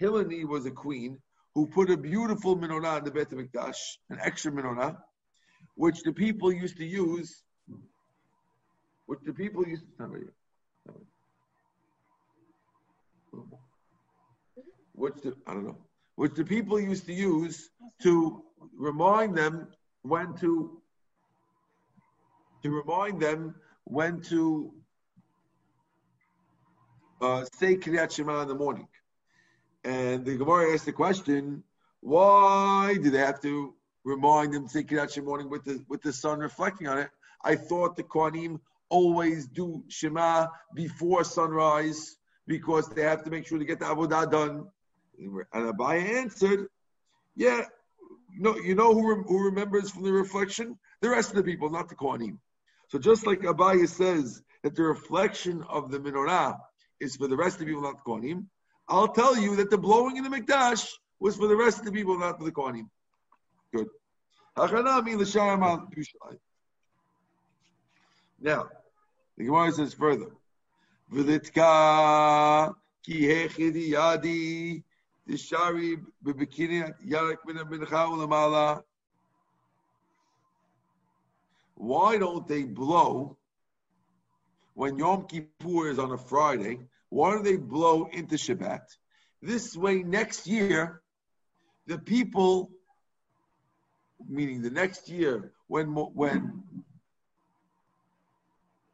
Hilani 0.00 0.44
was 0.44 0.66
a 0.66 0.70
queen 0.70 1.18
who 1.54 1.66
put 1.66 1.90
a 1.90 1.96
beautiful 1.96 2.56
menorah 2.56 2.98
in 2.98 3.04
the 3.04 3.10
Beit 3.10 3.30
HaMikdash, 3.30 3.76
an 4.10 4.18
extra 4.20 4.50
menorah, 4.50 4.96
which 5.76 6.02
the 6.02 6.12
people 6.12 6.52
used 6.52 6.76
to 6.78 6.84
use, 6.84 7.44
which 9.06 9.20
the 9.24 9.32
people 9.32 9.66
used 9.66 9.84
to, 9.98 10.30
which 14.94 15.14
the, 15.22 15.34
I 15.46 15.54
don't 15.54 15.64
know, 15.64 15.78
which 16.16 16.34
the 16.34 16.44
people 16.44 16.80
used 16.80 17.06
to 17.06 17.12
use 17.12 17.70
to 18.02 18.42
remind 18.76 19.36
them 19.36 19.68
when 20.02 20.34
to, 20.38 20.80
to 22.62 22.70
remind 22.70 23.20
them 23.20 23.54
when 23.84 24.20
to 24.22 24.72
uh, 27.20 27.44
say 27.58 27.76
Kriyat 27.76 28.12
Shema 28.12 28.42
in 28.42 28.48
the 28.48 28.54
morning. 28.54 28.88
And 29.84 30.24
the 30.24 30.36
Gemara 30.36 30.72
asked 30.72 30.86
the 30.86 30.92
question, 30.92 31.62
why 32.00 32.96
do 33.02 33.10
they 33.10 33.18
have 33.18 33.40
to 33.42 33.74
remind 34.04 34.54
them 34.54 34.68
to 34.68 35.08
Shema 35.08 35.26
morning 35.26 35.50
with 35.50 35.64
the 35.64 35.84
with 35.88 36.02
the 36.02 36.12
sun 36.12 36.40
reflecting 36.40 36.88
on 36.88 36.98
it? 36.98 37.10
I 37.42 37.56
thought 37.56 37.96
the 37.96 38.02
Kohanim 38.02 38.60
always 38.88 39.46
do 39.46 39.84
Shema 39.88 40.46
before 40.74 41.24
sunrise 41.24 42.16
because 42.46 42.88
they 42.88 43.02
have 43.02 43.24
to 43.24 43.30
make 43.30 43.46
sure 43.46 43.58
to 43.58 43.64
get 43.64 43.78
the 43.78 43.86
Avodah 43.86 44.30
done. 44.30 44.68
And 45.18 45.72
Abaye 45.72 46.16
answered, 46.16 46.68
yeah, 47.36 47.62
no, 48.36 48.56
you 48.56 48.74
know 48.74 48.92
who, 48.94 49.22
who 49.22 49.44
remembers 49.44 49.90
from 49.90 50.02
the 50.02 50.12
reflection? 50.12 50.78
The 51.00 51.10
rest 51.10 51.30
of 51.30 51.36
the 51.36 51.42
people, 51.42 51.70
not 51.70 51.88
the 51.88 51.94
Kohanim. 51.94 52.38
So 52.88 52.98
just 52.98 53.26
like 53.26 53.40
Abaye 53.40 53.88
says 53.88 54.42
that 54.62 54.74
the 54.74 54.82
reflection 54.82 55.62
of 55.68 55.90
the 55.90 55.98
menorah 55.98 56.58
is 57.00 57.16
for 57.16 57.28
the 57.28 57.36
rest 57.36 57.56
of 57.56 57.60
the 57.60 57.66
people, 57.66 57.82
not 57.82 57.98
the 57.98 58.10
Kohanim, 58.10 58.46
I'll 58.88 59.08
tell 59.08 59.36
you 59.36 59.56
that 59.56 59.70
the 59.70 59.78
blowing 59.78 60.16
in 60.16 60.24
the 60.24 60.30
Mikdash 60.30 60.88
was 61.20 61.36
for 61.36 61.46
the 61.46 61.56
rest 61.56 61.78
of 61.78 61.84
the 61.86 61.92
people, 61.92 62.18
not 62.18 62.38
for 62.38 62.44
the 62.44 62.52
Kohanim. 62.52 62.88
Good. 63.74 63.88
Now, 68.40 68.68
the 69.36 69.44
Gemara 69.44 69.72
says 69.72 69.94
further. 69.94 70.30
Why 81.76 82.18
don't 82.18 82.46
they 82.46 82.62
blow 82.64 83.36
when 84.74 84.98
Yom 84.98 85.26
Kippur 85.26 85.88
is 85.88 85.98
on 85.98 86.12
a 86.12 86.18
Friday? 86.18 86.78
Why 87.14 87.30
don't 87.30 87.44
they 87.44 87.56
blow 87.56 88.08
into 88.12 88.34
Shabbat? 88.34 88.80
This 89.40 89.76
way, 89.76 90.02
next 90.02 90.48
year, 90.48 91.00
the 91.86 91.96
people, 91.96 92.72
meaning 94.28 94.62
the 94.62 94.70
next 94.70 95.08
year, 95.08 95.52
when 95.68 95.94
when 95.94 96.64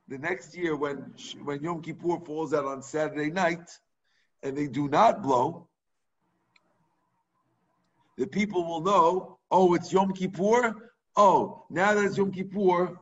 the 0.07 0.19
next 0.19 0.55
year 0.55 0.77
when 0.77 1.15
when 1.43 1.63
Yom 1.63 1.81
Kippur 1.81 2.21
falls 2.27 2.53
out 2.53 2.67
on 2.67 2.83
Saturday 2.83 3.31
night, 3.31 3.71
and 4.43 4.55
they 4.55 4.67
do 4.67 4.87
not 4.87 5.23
blow, 5.23 5.67
the 8.19 8.27
people 8.27 8.67
will 8.67 8.83
know, 8.83 9.39
oh, 9.51 9.73
it's 9.73 9.95
Yom 9.95 10.13
Kippur. 10.13 10.93
Oh, 11.17 11.65
now 11.71 11.95
that 11.95 12.05
it's 12.05 12.19
Yom 12.19 12.33
Kippur, 12.33 12.99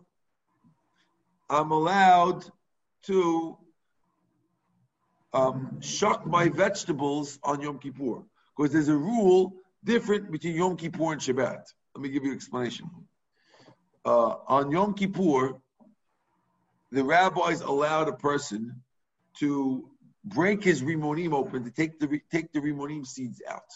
I'm 1.50 1.72
allowed 1.72 2.44
to 3.06 3.58
um, 5.32 5.80
shuck 5.80 6.26
my 6.26 6.48
vegetables 6.48 7.38
on 7.42 7.60
Yom 7.60 7.78
Kippur 7.78 8.22
because 8.56 8.72
there's 8.72 8.88
a 8.88 8.96
rule 8.96 9.54
different 9.84 10.30
between 10.30 10.56
Yom 10.56 10.76
Kippur 10.76 11.12
and 11.12 11.20
Shabbat. 11.20 11.64
Let 11.94 12.02
me 12.02 12.08
give 12.08 12.24
you 12.24 12.30
an 12.30 12.36
explanation. 12.36 12.90
Uh, 14.04 14.36
on 14.46 14.70
Yom 14.70 14.94
Kippur, 14.94 15.60
the 16.90 17.04
rabbis 17.04 17.60
allowed 17.60 18.08
a 18.08 18.14
person 18.14 18.82
to 19.38 19.88
break 20.24 20.64
his 20.64 20.82
rimonim 20.82 21.32
open 21.32 21.64
to 21.64 21.70
take 21.70 21.98
the 22.00 22.20
take 22.30 22.52
the 22.52 22.60
rimonim 22.60 23.06
seeds 23.06 23.42
out. 23.48 23.70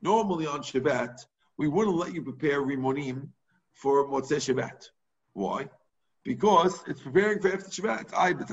Normally 0.00 0.46
on 0.46 0.62
Shabbat, 0.62 1.18
we 1.56 1.68
wouldn't 1.68 1.96
let 1.96 2.14
you 2.14 2.22
prepare 2.22 2.62
rimonim 2.62 3.28
for 3.74 4.06
Motzei 4.08 4.38
Shabbat. 4.38 4.88
Why? 5.34 5.68
Because 6.24 6.82
it's 6.86 7.00
preparing 7.00 7.40
for 7.40 7.52
after 7.52 7.68
Shabbat. 7.68 8.02
It's 8.02 8.12
Aibet 8.12 8.50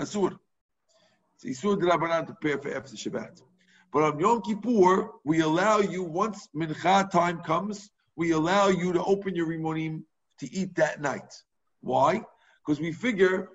It's 1.43 1.61
Isur 1.61 1.77
Rabbanan 1.77 2.27
to 2.27 2.33
prepare 2.33 2.61
for 2.61 2.77
after 2.77 2.95
Shabbat. 2.95 3.41
But 3.91 4.03
on 4.03 4.19
Yom 4.19 4.41
Kippur, 4.41 5.09
we 5.23 5.41
allow 5.41 5.79
you, 5.79 6.03
once 6.03 6.47
Mincha 6.55 7.09
time 7.09 7.41
comes, 7.41 7.89
we 8.15 8.31
allow 8.31 8.67
you 8.67 8.93
to 8.93 9.03
open 9.03 9.35
your 9.35 9.47
rimonim 9.47 10.03
to 10.39 10.53
eat 10.53 10.75
that 10.75 11.01
night. 11.01 11.33
Why? 11.81 12.21
Because 12.65 12.79
we 12.79 12.91
figure 12.91 13.49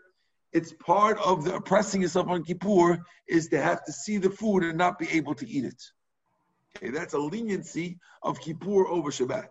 it's 0.53 0.73
part 0.73 1.19
of 1.19 1.45
the 1.45 1.55
oppressing 1.55 2.03
yourself 2.03 2.29
on 2.29 2.45
Kippur 2.45 2.99
is 3.29 3.49
to 3.49 3.61
have 3.61 3.85
to 3.85 3.93
see 3.93 4.19
the 4.19 4.31
food 4.31 4.65
and 4.65 4.77
not 4.77 4.99
be 4.99 5.09
able 5.11 5.35
to 5.37 5.49
eat 5.49 5.65
it. 5.65 5.83
Okay, 6.77 6.91
that's 6.91 7.15
a 7.15 7.19
leniency 7.19 7.99
of 8.23 8.41
Kippur 8.41 8.87
over 8.89 9.11
Shabbat. 9.11 9.49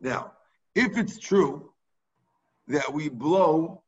Now, 0.00 0.32
if 0.74 0.96
it's 0.96 1.18
true 1.18 1.72
that 2.68 2.92
we 2.92 3.08
blow 3.08 3.82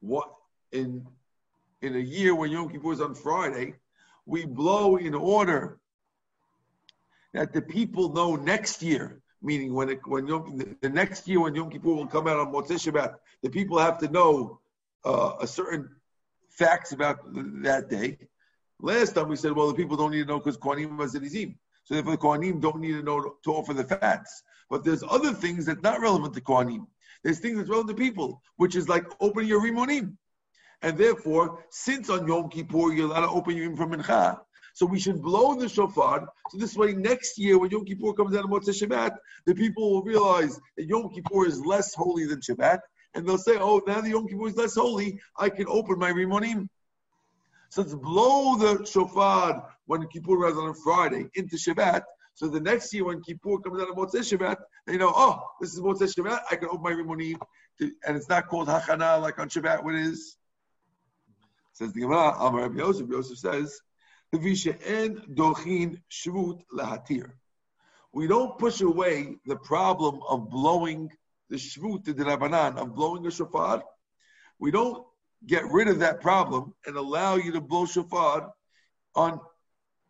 what 0.00 0.30
in 0.72 1.06
in 1.82 1.96
a 1.96 2.00
year 2.00 2.34
when 2.34 2.50
Yom 2.50 2.68
Kippur 2.68 2.92
is 2.92 3.00
on 3.00 3.14
Friday, 3.14 3.74
we 4.24 4.44
blow 4.44 4.96
in 4.96 5.14
order 5.14 5.78
that 7.32 7.52
the 7.52 7.62
people 7.62 8.12
know 8.12 8.36
next 8.36 8.82
year, 8.82 9.20
meaning 9.42 9.74
when 9.74 9.90
it, 9.90 10.00
when 10.06 10.26
Yom, 10.26 10.76
the 10.80 10.88
next 10.88 11.28
year 11.28 11.40
when 11.40 11.54
Yom 11.54 11.70
Kippur 11.70 11.94
will 11.94 12.06
come 12.06 12.26
out 12.26 12.38
on 12.38 12.52
Motzei 12.52 12.76
Shabbat, 12.76 13.14
the 13.42 13.50
people 13.50 13.78
have 13.78 13.98
to 13.98 14.08
know 14.08 14.60
uh, 15.04 15.34
a 15.40 15.46
certain 15.46 15.88
facts 16.48 16.92
about 16.92 17.18
that 17.62 17.88
day. 17.90 18.18
Last 18.80 19.14
time 19.14 19.28
we 19.28 19.36
said, 19.36 19.52
well, 19.52 19.68
the 19.68 19.74
people 19.74 19.96
don't 19.96 20.10
need 20.10 20.22
to 20.22 20.26
know 20.26 20.38
because 20.38 20.58
Kohanim 20.58 20.96
was 20.96 21.14
Izim. 21.14 21.56
So 21.84 21.94
therefore, 21.94 22.12
the 22.12 22.18
Kohanim 22.18 22.60
don't 22.60 22.80
need 22.80 22.92
to 22.92 23.02
know 23.02 23.36
to 23.44 23.52
offer 23.52 23.72
the 23.72 23.84
fats. 23.84 24.42
But 24.68 24.84
there's 24.84 25.04
other 25.08 25.32
things 25.32 25.66
that's 25.66 25.82
not 25.82 26.00
relevant 26.00 26.34
to 26.34 26.40
Kohanim. 26.40 26.86
There's 27.22 27.38
things 27.38 27.58
that's 27.58 27.70
relevant 27.70 27.96
to 27.96 28.02
people, 28.02 28.42
which 28.56 28.74
is 28.74 28.88
like 28.88 29.06
opening 29.20 29.48
your 29.48 29.62
Rimonim. 29.62 30.16
And 30.82 30.98
therefore, 30.98 31.64
since 31.70 32.10
on 32.10 32.28
Yom 32.28 32.48
Kippur 32.48 32.92
you're 32.92 33.06
allowed 33.06 33.22
to 33.22 33.28
open 33.28 33.56
your 33.56 33.74
from 33.76 33.92
Mincha, 33.92 34.38
so 34.74 34.84
we 34.84 35.00
should 35.00 35.22
blow 35.22 35.54
the 35.54 35.68
shofar. 35.68 36.28
So 36.50 36.58
this 36.58 36.76
way, 36.76 36.92
next 36.92 37.38
year 37.38 37.58
when 37.58 37.70
Yom 37.70 37.86
Kippur 37.86 38.12
comes 38.12 38.36
out 38.36 38.44
of 38.44 38.50
Motzei 38.50 38.74
Shabbat, 38.74 39.16
the 39.46 39.54
people 39.54 39.90
will 39.90 40.02
realize 40.02 40.60
that 40.76 40.86
Yom 40.86 41.08
Kippur 41.08 41.46
is 41.46 41.64
less 41.64 41.94
holy 41.94 42.26
than 42.26 42.40
Shabbat, 42.40 42.80
and 43.14 43.26
they'll 43.26 43.38
say, 43.38 43.56
"Oh, 43.58 43.80
now 43.86 44.02
the 44.02 44.10
Yom 44.10 44.28
Kippur 44.28 44.48
is 44.48 44.56
less 44.56 44.74
holy. 44.74 45.18
I 45.38 45.48
can 45.48 45.66
open 45.66 45.98
my 45.98 46.12
rimonim." 46.12 46.68
So 47.70 47.80
let's 47.82 47.94
blow 47.94 48.56
the 48.56 48.84
shofar 48.84 49.66
when 49.86 50.06
Kippur 50.08 50.36
runs 50.36 50.58
on 50.58 50.68
a 50.68 50.74
Friday 50.74 51.26
into 51.34 51.56
Shabbat. 51.56 52.02
So 52.34 52.48
the 52.48 52.60
next 52.60 52.92
year 52.92 53.06
when 53.06 53.22
Kippur 53.22 53.58
comes 53.60 53.80
out 53.80 53.88
of 53.88 53.96
Motzei 53.96 54.20
Shabbat, 54.20 54.56
they 54.86 54.98
know, 54.98 55.12
oh, 55.14 55.42
this 55.58 55.72
is 55.72 55.80
Motzei 55.80 56.14
Shabbat. 56.14 56.40
I 56.50 56.56
can 56.56 56.68
open 56.68 56.82
my 56.82 56.92
rimonim, 56.92 57.40
and 57.80 58.16
it's 58.16 58.28
not 58.28 58.46
called 58.46 58.68
hachana 58.68 59.22
like 59.22 59.38
on 59.38 59.48
Shabbat. 59.48 59.82
What 59.82 59.94
is? 59.94 60.36
Says 61.76 61.92
the 61.92 62.00
Gemara, 62.00 62.34
Amar 62.38 62.62
Rabbi 62.62 62.78
Yosef. 62.78 63.06
Yosef 63.06 63.36
says, 63.36 63.82
"The 64.32 64.38
vishen 64.38 65.34
dochin 65.34 66.00
shvut 66.10 66.64
lahatir." 66.72 67.34
We 68.12 68.26
don't 68.26 68.58
push 68.58 68.80
away 68.80 69.36
the 69.44 69.56
problem 69.56 70.22
of 70.26 70.48
blowing 70.48 71.12
the 71.50 71.56
shvut, 71.56 72.06
the 72.06 72.14
rabbanan 72.14 72.78
of 72.78 72.94
blowing 72.94 73.26
a 73.26 73.30
shofar. 73.30 73.84
We 74.58 74.70
don't 74.70 75.06
get 75.46 75.70
rid 75.70 75.88
of 75.88 75.98
that 75.98 76.22
problem 76.22 76.74
and 76.86 76.96
allow 76.96 77.34
you 77.34 77.52
to 77.52 77.60
blow 77.60 77.84
shofar 77.84 78.54
on 79.14 79.38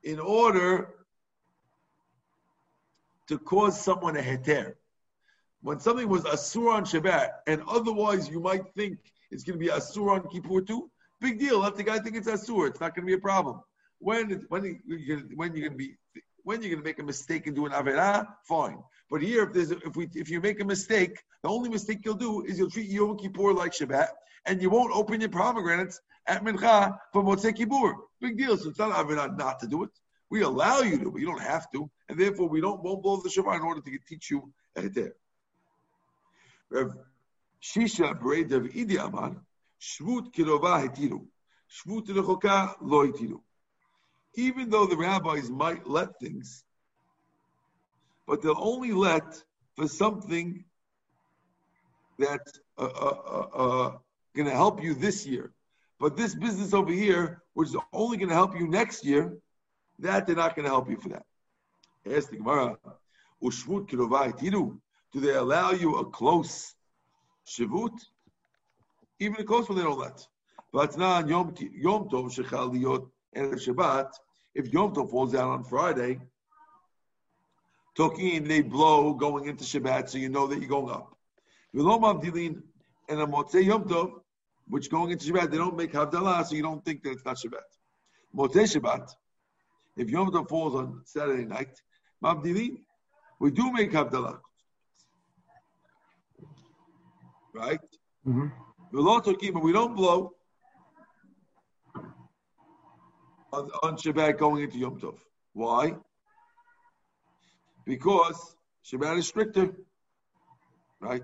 in 0.04 0.20
order 0.20 0.94
to 3.26 3.40
cause 3.40 3.82
someone 3.82 4.16
a 4.16 4.22
heter. 4.22 4.76
When 5.62 5.80
something 5.80 6.08
was 6.08 6.22
asur 6.22 6.72
on 6.72 6.84
Shabbat, 6.84 7.30
and 7.48 7.60
otherwise 7.66 8.28
you 8.28 8.38
might 8.38 8.72
think 8.76 9.00
it's 9.32 9.42
going 9.42 9.58
to 9.58 9.64
be 9.64 9.72
asur 9.72 10.12
on 10.12 10.28
Kippur 10.28 10.60
too, 10.60 10.88
big 11.26 11.38
deal. 11.38 11.58
Let 11.60 11.76
the 11.76 11.82
guy 11.82 11.98
think 11.98 12.16
it's 12.16 12.28
asur. 12.28 12.68
It's 12.70 12.80
not 12.80 12.94
going 12.94 13.04
to 13.06 13.10
be 13.12 13.18
a 13.22 13.26
problem. 13.30 13.60
When 13.98 14.44
when 14.48 14.62
you 14.64 14.76
when 15.40 15.54
you're 15.54 15.68
going 15.68 15.78
to 15.78 15.82
be 15.84 15.96
when 16.48 16.62
you're 16.62 16.72
going 16.74 16.82
to 16.84 16.88
make 16.90 17.00
a 17.00 17.08
mistake 17.14 17.46
and 17.46 17.56
do 17.56 17.66
an 17.66 17.72
avera, 17.72 18.26
fine. 18.44 18.78
But 19.10 19.22
here, 19.22 19.42
if 19.44 19.52
there's 19.52 19.70
if 19.88 19.94
we 19.96 20.08
if 20.14 20.28
you 20.30 20.40
make 20.40 20.60
a 20.60 20.64
mistake, 20.64 21.14
the 21.42 21.48
only 21.48 21.70
mistake 21.76 22.00
you'll 22.04 22.24
do 22.28 22.44
is 22.44 22.58
you'll 22.58 22.74
treat 22.76 22.90
Yom 22.90 23.18
Kippur 23.18 23.52
like 23.52 23.72
Shabbat, 23.72 24.08
and 24.46 24.62
you 24.62 24.70
won't 24.70 24.92
open 25.00 25.20
your 25.20 25.30
pomegranates 25.30 26.00
at 26.26 26.44
Mincha 26.44 26.96
for 27.12 27.22
Motzei 27.22 27.54
Kippur. 27.58 27.94
Big 28.20 28.36
deal. 28.36 28.56
So 28.56 28.70
it's 28.70 28.78
not 28.78 28.92
avera 29.00 29.36
not 29.36 29.58
to 29.60 29.66
do 29.66 29.84
it. 29.84 29.90
We 30.30 30.42
allow 30.42 30.80
you 30.80 30.98
to, 31.02 31.10
but 31.12 31.20
you 31.20 31.26
don't 31.26 31.46
have 31.54 31.70
to, 31.72 31.88
and 32.08 32.18
therefore 32.18 32.48
we 32.48 32.60
don't 32.60 32.82
won't 32.82 33.02
blow 33.02 33.16
the 33.22 33.30
Shabbat 33.34 33.56
in 33.56 33.62
order 33.62 33.80
to 33.80 33.98
teach 34.08 34.30
you 34.30 34.52
a 34.76 34.82
heter. 34.82 35.12
Shisha 37.68 38.08
Bered 38.20 38.52
of 38.52 38.64
Idi 38.80 38.96
Amar, 39.04 39.36
Shvut 39.80 40.32
Kirova 40.34 40.88
Hetiru, 40.88 41.26
Shvut 41.70 42.06
Rechoka 42.08 42.74
Lo 42.80 43.06
Hetiru. 43.06 43.40
Even 44.34 44.68
though 44.70 44.86
the 44.86 44.96
rabbis 44.96 45.48
might 45.48 45.86
let 45.88 46.18
things, 46.20 46.64
but 48.26 48.42
they'll 48.42 48.56
only 48.58 48.92
let 48.92 49.42
for 49.76 49.88
something 49.88 50.64
that's 52.18 52.60
uh, 52.78 52.84
uh, 52.84 53.20
uh, 53.26 53.56
uh 53.56 53.98
going 54.34 54.48
to 54.48 54.54
help 54.54 54.82
you 54.82 54.94
this 54.94 55.26
year. 55.26 55.52
But 55.98 56.16
this 56.16 56.34
business 56.34 56.74
over 56.74 56.92
here, 56.92 57.42
which 57.54 57.70
is 57.70 57.76
only 57.92 58.18
going 58.18 58.28
to 58.28 58.34
help 58.34 58.58
you 58.58 58.68
next 58.68 59.04
year, 59.04 59.38
that 59.98 60.26
they're 60.26 60.36
not 60.36 60.54
going 60.54 60.64
to 60.64 60.70
help 60.70 60.90
you 60.90 60.96
for 60.96 61.08
that. 61.08 61.24
Ask 62.10 62.30
the 62.30 62.36
Gemara, 62.36 62.76
do 65.12 65.20
they 65.20 65.34
allow 65.34 65.70
you 65.70 65.96
a 65.96 66.04
close 66.04 66.74
Shavut? 67.46 67.98
Even 69.18 69.40
a 69.40 69.44
close 69.44 69.68
one 69.68 69.78
they 69.78 69.84
don't 69.84 69.98
let. 69.98 70.26
But 70.72 70.96
now 70.98 71.20
Yom 71.20 71.54
Yom 71.72 72.08
Tov 72.08 72.36
Shechal 72.36 72.74
Liot 72.74 73.08
and 73.32 73.54
Shabbat, 73.54 74.10
if 74.54 74.72
Yom 74.72 74.94
Tov 74.94 75.10
falls 75.10 75.34
out 75.34 75.48
on 75.48 75.64
Friday, 75.64 76.20
Tokin, 77.96 78.46
they 78.46 78.60
blow 78.60 79.14
going 79.14 79.48
into 79.48 79.64
Shabbat, 79.64 80.10
so 80.10 80.18
you 80.18 80.28
know 80.28 80.46
that 80.46 80.58
you're 80.60 80.68
going 80.68 80.92
up. 80.92 81.16
V'lom 81.74 82.02
Avdilin 82.02 82.62
and 83.08 83.20
a 83.20 83.26
Motzei 83.26 83.64
Yom 83.64 83.84
Tov, 83.84 84.20
which 84.68 84.90
going 84.90 85.12
into 85.12 85.32
Shabbat, 85.32 85.50
they 85.50 85.56
don't 85.56 85.76
make 85.76 85.92
Havdalah, 85.92 86.44
so 86.44 86.54
you 86.54 86.62
don't 86.62 86.84
think 86.84 87.02
that 87.02 87.12
it's 87.12 87.24
not 87.24 87.36
Shabbat. 87.36 87.68
Motzei 88.36 88.64
Shabbat, 88.64 89.08
if 89.96 90.10
Yom 90.10 90.30
Tov 90.30 90.48
falls 90.48 90.74
on 90.74 91.00
Saturday 91.04 91.46
night, 91.46 91.80
Mabdilin, 92.22 92.80
we 93.40 93.50
do 93.50 93.72
make 93.72 93.92
Havdalah. 93.92 94.40
Right? 97.54 97.80
Mm-hmm. 98.26 98.48
But 98.92 99.62
we 99.62 99.72
don't 99.72 99.96
blow 99.96 100.32
on, 103.52 103.70
on 103.82 103.96
Shabbat 103.96 104.38
going 104.38 104.62
into 104.64 104.78
Yom 104.78 105.00
Tov. 105.00 105.18
Why? 105.52 105.96
Because 107.84 108.56
Shabbat 108.84 109.18
is 109.18 109.28
stricter. 109.28 109.74
Right? 111.00 111.22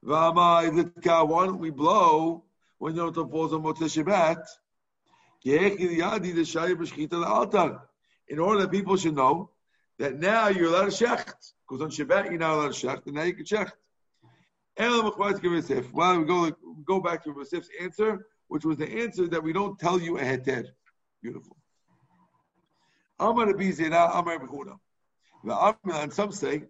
Why 0.00 0.70
don't 0.70 1.58
we 1.58 1.70
blow 1.70 2.44
when 2.78 2.94
Yom 2.94 3.12
Tov 3.12 3.30
falls 3.30 3.52
on 3.52 3.62
Motzei 3.62 3.88
Shabbat? 3.88 4.44
In 8.28 8.38
order 8.38 8.60
that 8.62 8.70
people 8.70 8.96
should 8.96 9.14
know 9.14 9.50
that 9.98 10.18
now 10.18 10.48
you're 10.48 10.68
allowed 10.68 10.90
to 10.90 11.04
shecht. 11.04 11.52
Because 11.68 11.82
on 11.82 11.90
Shabbat 11.90 12.30
you're 12.30 12.38
not 12.38 12.54
allowed 12.54 12.74
to 12.74 12.86
shecht, 12.86 13.06
and 13.06 13.14
now 13.14 13.22
you 13.22 13.34
can 13.34 13.44
shecht. 13.44 13.72
Well, 14.78 16.18
we 16.18 16.24
go, 16.24 16.50
go 16.84 17.00
back 17.00 17.24
to 17.24 17.32
Rasif's 17.32 17.68
answer, 17.80 18.26
which 18.48 18.64
was 18.64 18.76
the 18.76 18.88
answer 18.88 19.26
that 19.28 19.42
we 19.42 19.52
don't 19.52 19.78
tell 19.78 20.00
you 20.00 20.18
a 20.18 20.22
heter. 20.22 20.66
Beautiful. 21.22 21.56
Amar 23.18 23.46
Rabbi 23.46 23.70
Zera, 23.70 24.10
Amar 24.14 24.38
Rabbi 25.42 26.02
And 26.02 26.12
some 26.12 26.32
say, 26.32 26.64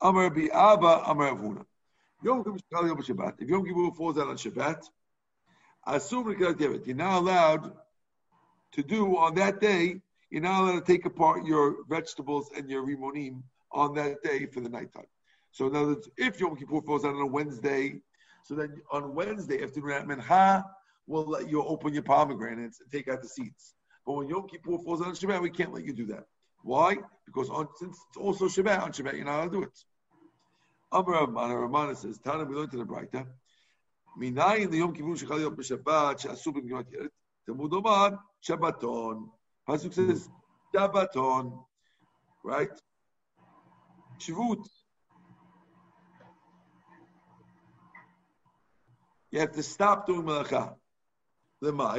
Amar 0.00 0.24
Rabbi 0.24 0.46
Abba, 0.52 1.02
Amar 1.06 1.34
Rabbi 1.34 1.62
Yom 2.22 2.44
Kippur 2.44 2.86
Yom 2.86 3.02
Shabbat. 3.02 3.34
If 3.40 3.48
Yom 3.48 3.64
Kippur 3.64 3.94
falls 3.94 4.18
out 4.18 4.28
on 4.28 4.36
Shabbat, 4.36 4.82
assume 5.86 6.34
you're 6.38 6.94
not 6.94 7.18
allowed 7.18 7.72
to 8.72 8.82
do 8.82 9.16
on 9.18 9.34
that 9.34 9.60
day 9.60 10.00
you're 10.30 10.42
not 10.42 10.62
allowed 10.62 10.86
to 10.86 10.92
take 10.92 11.04
apart 11.06 11.44
your 11.44 11.84
vegetables 11.88 12.50
and 12.56 12.70
your 12.70 12.86
rimonim 12.86 13.42
on 13.72 13.94
that 13.94 14.22
day 14.22 14.46
for 14.46 14.60
the 14.60 14.68
nighttime. 14.68 15.06
So 15.52 15.66
in 15.66 15.76
other 15.76 15.88
words, 15.88 16.08
if 16.16 16.40
Yom 16.40 16.56
Kippur 16.56 16.80
falls 16.82 17.04
out 17.04 17.14
on 17.14 17.22
a 17.22 17.26
Wednesday, 17.26 18.00
so 18.44 18.54
then 18.54 18.80
on 18.92 19.14
Wednesday 19.14 19.62
after 19.62 19.90
at 19.92 20.06
Mincha, 20.06 20.64
we'll 21.06 21.26
let 21.26 21.50
you 21.50 21.62
open 21.64 21.92
your 21.92 22.02
pomegranates 22.02 22.80
and 22.80 22.90
take 22.90 23.08
out 23.08 23.22
the 23.22 23.28
seeds. 23.28 23.74
But 24.06 24.14
when 24.14 24.28
Yom 24.28 24.48
Kippur 24.48 24.78
falls 24.78 25.00
out 25.00 25.08
on 25.08 25.14
Shabbat, 25.14 25.42
we 25.42 25.50
can't 25.50 25.72
let 25.72 25.84
you 25.84 25.92
do 25.92 26.06
that. 26.06 26.24
Why? 26.62 26.96
Because 27.26 27.50
on, 27.50 27.68
since 27.76 27.96
it's 28.08 28.16
also 28.16 28.46
Shabbat, 28.46 28.82
on 28.82 28.92
Shabbat 28.92 29.16
you're 29.16 29.24
not 29.24 29.40
allowed 29.40 29.52
to 29.52 29.58
do 29.58 29.62
it. 29.62 29.78
Amar 30.92 31.14
Rav 31.14 31.30
Mana, 31.30 31.54
Ramana 31.54 31.96
says, 31.96 32.18
Tana, 32.18 32.44
we 32.44 32.56
learned 32.56 32.72
to 32.72 32.78
the 32.78 33.26
Minayin 34.18 34.70
the 34.70 34.78
Yom 34.78 34.92
Kippur 34.92 35.14
shechal 35.14 35.40
yom 35.40 35.56
b'Shabbat, 35.56 36.20
she'asu 36.20 36.52
b'Gimot 36.52 36.86
Yeret, 36.92 37.10
Talmud 37.46 37.72
Omar, 37.72 38.18
Shabbaton. 38.46 39.28
Pasuk 39.68 39.94
says 39.94 40.28
Shabbaton, 40.74 41.64
right? 42.44 42.70
Shvut. 44.18 44.66
You 49.30 49.40
have 49.40 49.52
to 49.52 49.62
stop 49.62 50.06
doing 50.06 50.22
malacha. 50.22 50.74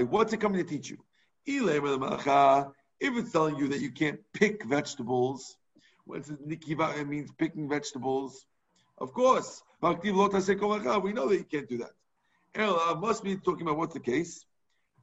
What's 0.10 0.34
it 0.34 0.42
coming 0.42 0.64
to 0.64 0.70
teach 0.70 0.90
you? 0.90 0.98
If 1.46 3.18
it's 3.18 3.32
telling 3.32 3.58
you 3.58 3.68
that 3.70 3.80
you 3.80 3.92
can't 3.92 4.20
pick 4.34 4.64
vegetables, 4.66 5.58
when 6.06 6.22
it 6.22 6.48
nikiva, 6.48 6.98
it 6.98 7.08
means 7.08 7.32
picking 7.38 7.70
vegetables. 7.70 8.46
Of 8.98 9.14
course, 9.14 9.64
we 9.82 9.88
know 9.90 10.28
that 10.30 11.38
you 11.38 11.46
can't 11.50 11.70
do 11.70 11.78
that. 11.80 11.92
Ella 12.54 12.96
must 13.00 13.24
be 13.24 13.38
talking 13.38 13.62
about 13.64 13.78
what's 13.78 13.94
the 13.94 14.00
case. 14.00 14.46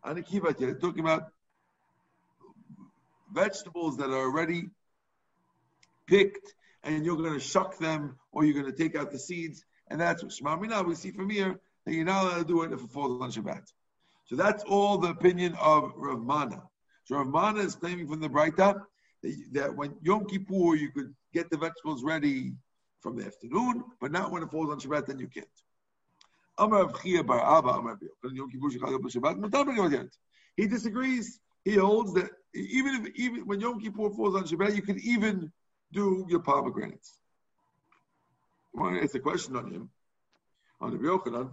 Anikiva, 0.04 0.80
talking 0.80 1.00
about 1.00 1.32
vegetables 3.32 3.96
that 3.96 4.10
are 4.10 4.18
already 4.18 4.70
picked 6.06 6.54
and 6.84 7.04
you're 7.04 7.16
going 7.16 7.32
to 7.32 7.40
shuck 7.40 7.78
them 7.78 8.16
or 8.32 8.44
you're 8.44 8.60
going 8.60 8.72
to 8.72 8.78
take 8.78 8.94
out 8.96 9.10
the 9.10 9.18
seeds. 9.18 9.64
And 9.88 10.00
that's 10.00 10.22
what 10.22 10.32
Shema 10.32 10.56
Mina, 10.56 10.82
we 10.82 10.94
see 10.94 11.10
from 11.10 11.30
here 11.30 11.58
that 11.88 11.94
you're 11.94 12.04
not 12.04 12.24
allowed 12.24 12.38
to 12.38 12.44
do 12.44 12.62
it 12.62 12.72
it 12.72 12.78
falls 12.90 13.22
on 13.22 13.32
Shabbat. 13.32 13.72
So 14.26 14.36
that's 14.36 14.62
all 14.64 14.98
the 14.98 15.08
opinion 15.08 15.54
of 15.58 15.92
Rav 15.96 16.20
Mana. 16.20 16.62
So 17.04 17.16
Rav 17.16 17.28
Mana 17.28 17.60
is 17.60 17.74
claiming 17.74 18.06
from 18.06 18.20
the 18.20 18.28
Braita 18.28 18.82
that, 19.22 19.44
that 19.52 19.74
when 19.74 19.94
Yom 20.02 20.26
Kippur 20.26 20.76
you 20.76 20.90
could 20.94 21.14
get 21.32 21.48
the 21.50 21.56
vegetables 21.56 22.04
ready 22.04 22.52
from 23.00 23.16
the 23.16 23.24
afternoon, 23.24 23.84
but 24.02 24.12
not 24.12 24.30
when 24.30 24.42
it 24.42 24.50
falls 24.50 24.68
on 24.70 24.78
Shabbat, 24.78 25.06
then 25.06 25.18
you 25.18 25.28
can't. 25.28 25.46
He 30.56 30.66
disagrees. 30.66 31.40
He 31.64 31.74
holds 31.74 32.12
that 32.14 32.30
even 32.54 33.06
if 33.06 33.14
even 33.14 33.46
when 33.46 33.60
Yom 33.60 33.80
Kippur 33.80 34.10
falls 34.10 34.34
on 34.34 34.44
Shabbat, 34.44 34.76
you 34.76 34.82
can 34.82 34.98
even 35.00 35.50
do 35.92 36.26
your 36.28 36.40
pomegranates. 36.40 37.18
I 38.76 38.80
want 38.80 38.96
to 38.96 39.02
ask 39.02 39.14
a 39.14 39.20
question 39.20 39.56
on 39.56 39.72
him. 39.72 39.88
On 40.80 40.92
the 40.92 40.98
Yochanan, 40.98 41.50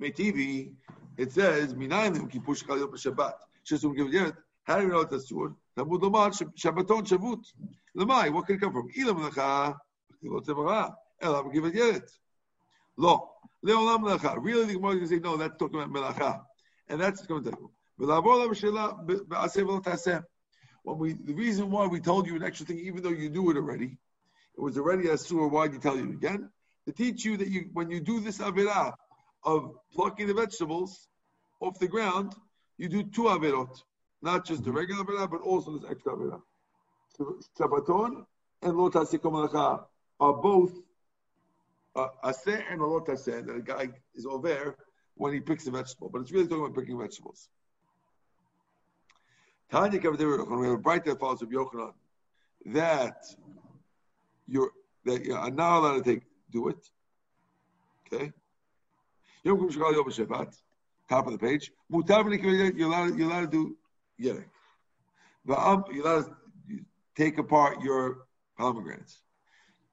Meitivi, 0.00 0.72
it 1.16 1.32
says, 1.32 1.74
Minayim 1.74 2.16
Yom 2.16 2.28
Kippur 2.28 2.52
Shechal 2.52 2.78
Yom 2.78 2.92
Shabbat. 2.92 3.34
Shesum 3.68 3.94
Gevdet. 3.96 4.34
How 4.64 4.76
do 4.78 4.82
you 4.84 4.88
know 4.88 5.04
that's 5.04 5.30
word? 5.32 5.54
Talmud 5.76 6.00
Lomar 6.00 6.30
Shabbaton 6.30 7.06
Shavut. 7.06 7.44
Lemai, 7.96 8.32
what 8.32 8.46
can 8.46 8.56
it 8.56 8.60
come 8.60 8.72
from? 8.72 8.88
Ilam 8.98 9.28
Lecha, 9.28 9.76
Kilot 10.22 10.46
Zemara, 10.46 10.94
Elam 11.20 11.52
Gevdet. 11.52 12.08
Lo, 12.96 13.30
Leolam 13.64 14.02
Lecha. 14.02 14.36
Really, 14.40 14.64
the 14.64 14.74
Gemara 14.74 14.92
is 14.92 14.96
going 14.96 15.08
to 15.08 15.08
say, 15.08 15.20
no, 15.20 15.36
that's 15.36 15.56
talking 15.58 15.80
about 15.80 15.92
Melacha. 15.92 16.40
And 16.88 17.00
that's 17.00 17.26
going 17.26 17.44
to 17.44 17.50
tell 17.50 17.60
you. 17.60 17.70
When 20.82 20.98
we, 20.98 21.12
the 21.12 21.34
reason 21.34 21.70
why 21.70 21.86
we 21.86 22.00
told 22.00 22.26
you 22.26 22.36
an 22.36 22.42
extra 22.42 22.64
thing, 22.66 22.78
even 22.78 23.02
though 23.02 23.10
you 23.10 23.28
knew 23.28 23.50
it 23.50 23.56
already, 23.56 23.98
it 24.56 24.60
was 24.60 24.78
already 24.78 25.08
a 25.08 25.18
surah. 25.18 25.48
Why 25.48 25.66
did 25.66 25.74
you 25.74 25.80
tell 25.80 25.96
you 25.96 26.10
again? 26.10 26.48
To 26.86 26.92
teach 26.92 27.26
you 27.26 27.36
that 27.36 27.48
you, 27.48 27.68
when 27.74 27.90
you 27.90 28.00
do 28.00 28.20
this 28.20 28.38
avirah 28.38 28.94
of 29.44 29.74
plucking 29.92 30.26
the 30.26 30.34
vegetables 30.34 31.08
off 31.60 31.78
the 31.78 31.88
ground, 31.88 32.34
you 32.78 32.88
do 32.88 33.02
two 33.02 33.22
avirot, 33.22 33.82
not 34.22 34.44
just 34.44 34.64
the 34.64 34.72
regular 34.72 35.04
avirah, 35.04 35.30
but 35.30 35.40
also 35.40 35.76
this 35.76 35.90
extra 35.90 36.14
avirah. 36.14 36.40
So, 37.16 37.38
Shabbaton 37.58 38.24
and 38.62 38.76
lo 38.76 39.86
are 40.20 40.32
both 40.34 40.72
uh, 41.96 42.08
aseh 42.24 42.62
and 42.70 42.80
lo 42.80 43.00
taseh. 43.00 43.46
That 43.46 43.56
a 43.56 43.62
guy 43.62 43.88
is 44.14 44.26
over 44.26 44.76
when 45.14 45.32
he 45.32 45.40
picks 45.40 45.66
a 45.66 45.70
vegetable, 45.70 46.08
but 46.08 46.22
it's 46.22 46.32
really 46.32 46.46
talking 46.46 46.64
about 46.64 46.76
picking 46.76 46.98
vegetables. 46.98 47.48
Tanya 49.70 50.00
when 50.00 50.58
we 50.58 50.66
have 50.66 50.78
a 50.78 50.82
Braita 50.82 51.04
that 51.04 51.20
follows 51.20 51.42
of 51.42 51.48
Yochanan, 51.50 51.92
that 52.66 53.24
you're 54.48 54.70
that 55.04 55.24
you 55.24 55.34
are 55.34 55.50
not 55.50 55.78
allowed 55.78 56.04
to 56.04 56.14
take 56.14 56.22
do 56.50 56.68
it. 56.68 56.90
Okay. 58.12 58.32
Yom 59.44 59.58
Kippur 59.58 59.72
Shechal 59.72 59.94
Yom 59.94 60.04
Shabbat. 60.04 60.56
top 61.08 61.26
of 61.26 61.32
the 61.32 61.38
page. 61.38 61.72
Mutav 61.92 62.76
you're 62.76 62.88
allowed, 62.88 63.16
you're 63.16 63.28
allowed 63.28 63.40
to 63.40 63.46
do 63.46 63.76
yerek. 64.20 64.44
You're 65.46 65.56
allowed 65.56 66.26
to 66.26 66.34
take 67.16 67.38
apart 67.38 67.82
your 67.82 68.26
pomegranates. 68.58 69.22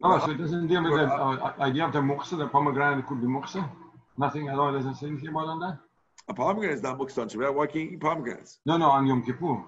Oh, 0.04 0.20
so 0.20 0.32
it 0.32 0.38
doesn't 0.38 0.68
deal 0.68 0.84
with 0.84 0.93
the 0.93 1.06
uh, 1.06 1.54
idea 1.60 1.86
of 1.86 1.93
the 1.93 2.00
muksa, 2.00 2.38
the 2.38 2.48
pomegranate 2.48 3.06
could 3.08 3.20
be 3.20 3.28
muksa? 3.28 3.68
Nothing 4.18 4.48
at 4.48 4.56
all, 4.60 4.72
doesn't 4.72 4.95
say 4.95 5.08
anything 5.08 5.30
about 5.30 5.48
on 5.48 5.60
that? 5.62 5.80
A 6.28 6.34
pomegranate 6.34 6.76
is 6.76 6.84
not 6.84 7.00
muksa 7.00 7.20
on 7.24 7.30
Shabbat. 7.30 7.54
Why 7.54 7.66
can't 7.66 7.86
you 7.86 7.91
eat 7.91 8.00
pomegranates? 8.00 8.60
No, 8.66 8.78
no, 8.78 8.89
on 8.89 9.08
Yom 9.08 9.24
Kippur. 9.26 9.64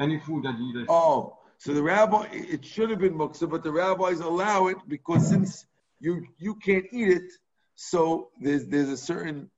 Any 0.00 0.18
food 0.18 0.44
that 0.44 0.58
you 0.58 0.80
eat. 0.80 0.86
Oh, 0.88 1.38
so 1.58 1.72
the 1.72 1.82
rabbi, 1.82 2.26
it 2.32 2.64
should 2.64 2.90
have 2.90 2.98
been 2.98 3.14
muksa, 3.14 3.48
but 3.48 3.62
the 3.62 3.70
rabbis 3.70 4.20
allow 4.20 4.66
it 4.66 4.76
because 4.88 5.28
since 5.28 5.64
you 6.00 6.26
you 6.38 6.54
can't 6.56 6.84
eat 6.92 7.08
it, 7.08 7.32
so 7.76 8.30
there's 8.40 8.66
there's 8.66 8.88
a 8.88 8.96
certain 8.96 9.50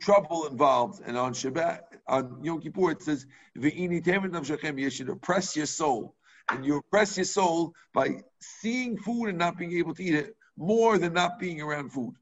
trouble 0.00 0.46
involved. 0.46 1.02
And 1.04 1.16
on 1.16 1.32
Shabbat, 1.32 1.80
on 2.06 2.44
Yom 2.44 2.60
Kippur, 2.60 2.90
it 2.92 3.02
says, 3.02 3.26
"Ve'ini 3.58 4.04
temet 4.04 4.30
nafshachem." 4.30 4.78
You 4.78 4.90
should 4.90 5.08
oppress 5.08 5.56
your 5.56 5.66
soul, 5.66 6.14
and 6.50 6.64
you 6.64 6.76
oppress 6.76 7.16
your 7.16 7.24
soul 7.24 7.74
by 7.94 8.22
seeing 8.40 8.98
food 8.98 9.28
and 9.28 9.38
not 9.38 9.56
being 9.58 9.72
able 9.72 9.94
to 9.94 10.02
eat 10.02 10.14
it 10.14 10.36
more 10.56 10.98
than 10.98 11.14
not 11.14 11.38
being 11.38 11.60
around 11.60 11.90
food. 11.90 12.14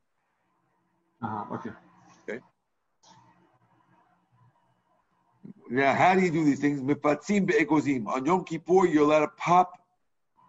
Uh-huh, 1.22 1.54
okay. 1.54 1.70
Now, 5.68 5.94
how 5.94 6.14
do 6.14 6.20
you 6.20 6.32
do 6.32 6.44
these 6.44 6.58
things? 6.60 6.80
On 6.80 8.26
Yom 8.26 8.44
Kippur, 8.44 8.86
you're 8.86 9.04
allowed 9.04 9.20
to 9.20 9.28
pop 9.36 9.72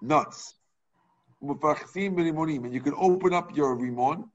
nuts. 0.02 0.56
And 1.42 2.74
you 2.74 2.82
can 2.82 2.94
open 2.98 3.34
up 3.34 3.56
your 3.56 3.76
rimon. 3.76 4.30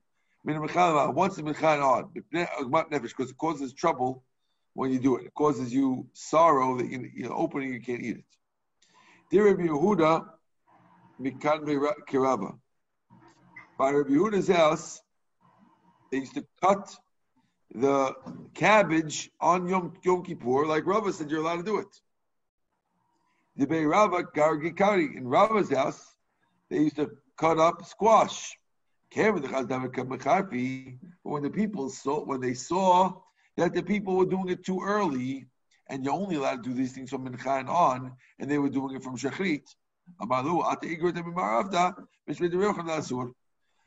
Once 0.44 1.36
the 1.36 1.42
mechan 1.42 1.82
on, 1.82 2.10
because 2.12 3.30
it 3.30 3.38
causes 3.38 3.72
trouble 3.72 4.24
when 4.74 4.92
you 4.92 4.98
do 4.98 5.16
it. 5.16 5.26
It 5.26 5.34
causes 5.34 5.72
you 5.72 6.06
sorrow 6.12 6.76
that 6.78 6.88
you, 6.88 7.10
you're 7.14 7.32
opening, 7.32 7.72
you 7.72 7.80
can't 7.80 8.02
eat 8.02 8.18
it. 8.18 8.24
Dear 9.30 9.46
Rabbi 9.46 9.64
Yehuda, 9.64 10.26
mikan 11.20 11.64
kirava. 12.08 12.58
By 13.78 13.90
Rabbi 13.90 14.10
Yehuda's 14.10 14.48
house, 14.48 15.00
they 16.10 16.18
used 16.18 16.34
to 16.34 16.44
cut 16.62 16.94
the 17.74 18.14
cabbage 18.54 19.30
on 19.40 19.68
Yom, 19.68 19.94
Yom 20.04 20.22
Kippur, 20.22 20.66
like 20.66 20.86
Rava 20.86 21.12
said, 21.12 21.30
you're 21.30 21.40
allowed 21.40 21.56
to 21.56 21.62
do 21.64 21.78
it. 21.78 22.00
The 23.56 23.66
Rava 23.84 24.22
Gargikari 24.24 25.16
in 25.16 25.26
Rava's 25.26 25.70
house, 25.70 26.15
they 26.70 26.78
used 26.78 26.96
to 26.96 27.10
cut 27.36 27.58
up 27.58 27.84
squash. 27.86 28.56
But 29.14 29.32
when 31.22 31.42
the 31.42 31.50
people 31.50 31.88
saw, 31.90 32.24
when 32.24 32.40
they 32.40 32.54
saw 32.54 33.20
that 33.56 33.72
the 33.72 33.82
people 33.82 34.16
were 34.16 34.26
doing 34.26 34.48
it 34.48 34.64
too 34.64 34.80
early, 34.82 35.46
and 35.88 36.04
you're 36.04 36.12
only 36.12 36.36
allowed 36.36 36.64
to 36.64 36.70
do 36.70 36.74
these 36.74 36.92
things 36.92 37.10
from 37.10 37.24
Mincha 37.26 37.60
and 37.60 37.68
on, 37.68 38.12
and 38.38 38.50
they 38.50 38.58
were 38.58 38.68
doing 38.68 38.96
it 38.96 39.02
from 39.02 39.16
Shachrit. 39.16 39.62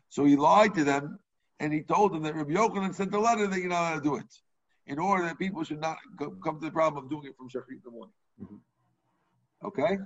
So 0.09 0.25
he 0.25 0.35
lied 0.35 0.73
to 0.75 0.83
them 0.83 1.19
and 1.59 1.73
he 1.73 1.81
told 1.81 2.13
them 2.13 2.23
that 2.23 2.35
Rabbi 2.35 2.53
Yochanan 2.53 2.95
sent 2.95 3.13
a 3.13 3.19
letter 3.19 3.47
that 3.47 3.59
you're 3.59 3.69
not 3.69 3.81
allowed 3.81 3.95
to 3.95 4.01
do 4.01 4.15
it, 4.15 4.41
in 4.87 4.97
order 4.97 5.25
that 5.25 5.37
people 5.37 5.63
should 5.63 5.81
not 5.81 5.97
come 6.17 6.59
to 6.59 6.65
the 6.65 6.71
problem 6.71 7.03
of 7.03 7.09
doing 7.09 7.25
it 7.25 7.35
from 7.37 7.49
Shachrit 7.49 7.71
in 7.71 7.81
the 7.83 7.91
morning. 7.91 8.13
Mm-hmm. 8.41 9.67
Okay. 9.67 9.97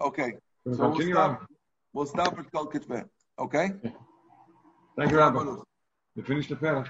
Okay. 0.00 0.32
So 0.74 0.88
we'll 0.88 1.12
stop, 1.12 1.46
we'll 1.92 2.06
stop 2.06 2.38
at 2.38 2.50
Kol 2.50 2.66
Kitve. 2.66 3.08
Okay. 3.38 3.70
Thank 4.98 5.10
you, 5.12 5.18
Rabbi. 5.18 5.44
We 6.16 6.22
finished 6.22 6.48
the 6.48 6.56
parak. 6.56 6.88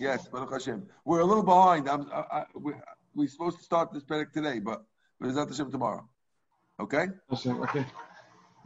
Yes, 0.00 0.26
Baruch 0.26 0.50
Hashem. 0.50 0.86
We're 1.04 1.20
a 1.20 1.24
little 1.24 1.44
behind. 1.44 1.88
I'm, 1.88 2.10
I, 2.12 2.24
I, 2.38 2.44
we, 2.54 2.72
we're 3.14 3.28
supposed 3.28 3.58
to 3.58 3.64
start 3.64 3.92
this 3.92 4.02
parak 4.02 4.32
today, 4.32 4.58
but 4.58 4.82
but 5.20 5.28
it's 5.28 5.36
not 5.36 5.48
the 5.48 5.54
Hashem 5.54 5.70
tomorrow. 5.70 6.08
Okay. 6.80 7.06
Hashem. 7.30 7.60
Okay. 7.62 7.86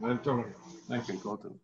Thank 0.01 1.07
you. 1.09 1.15
Go 1.17 1.35
to. 1.35 1.59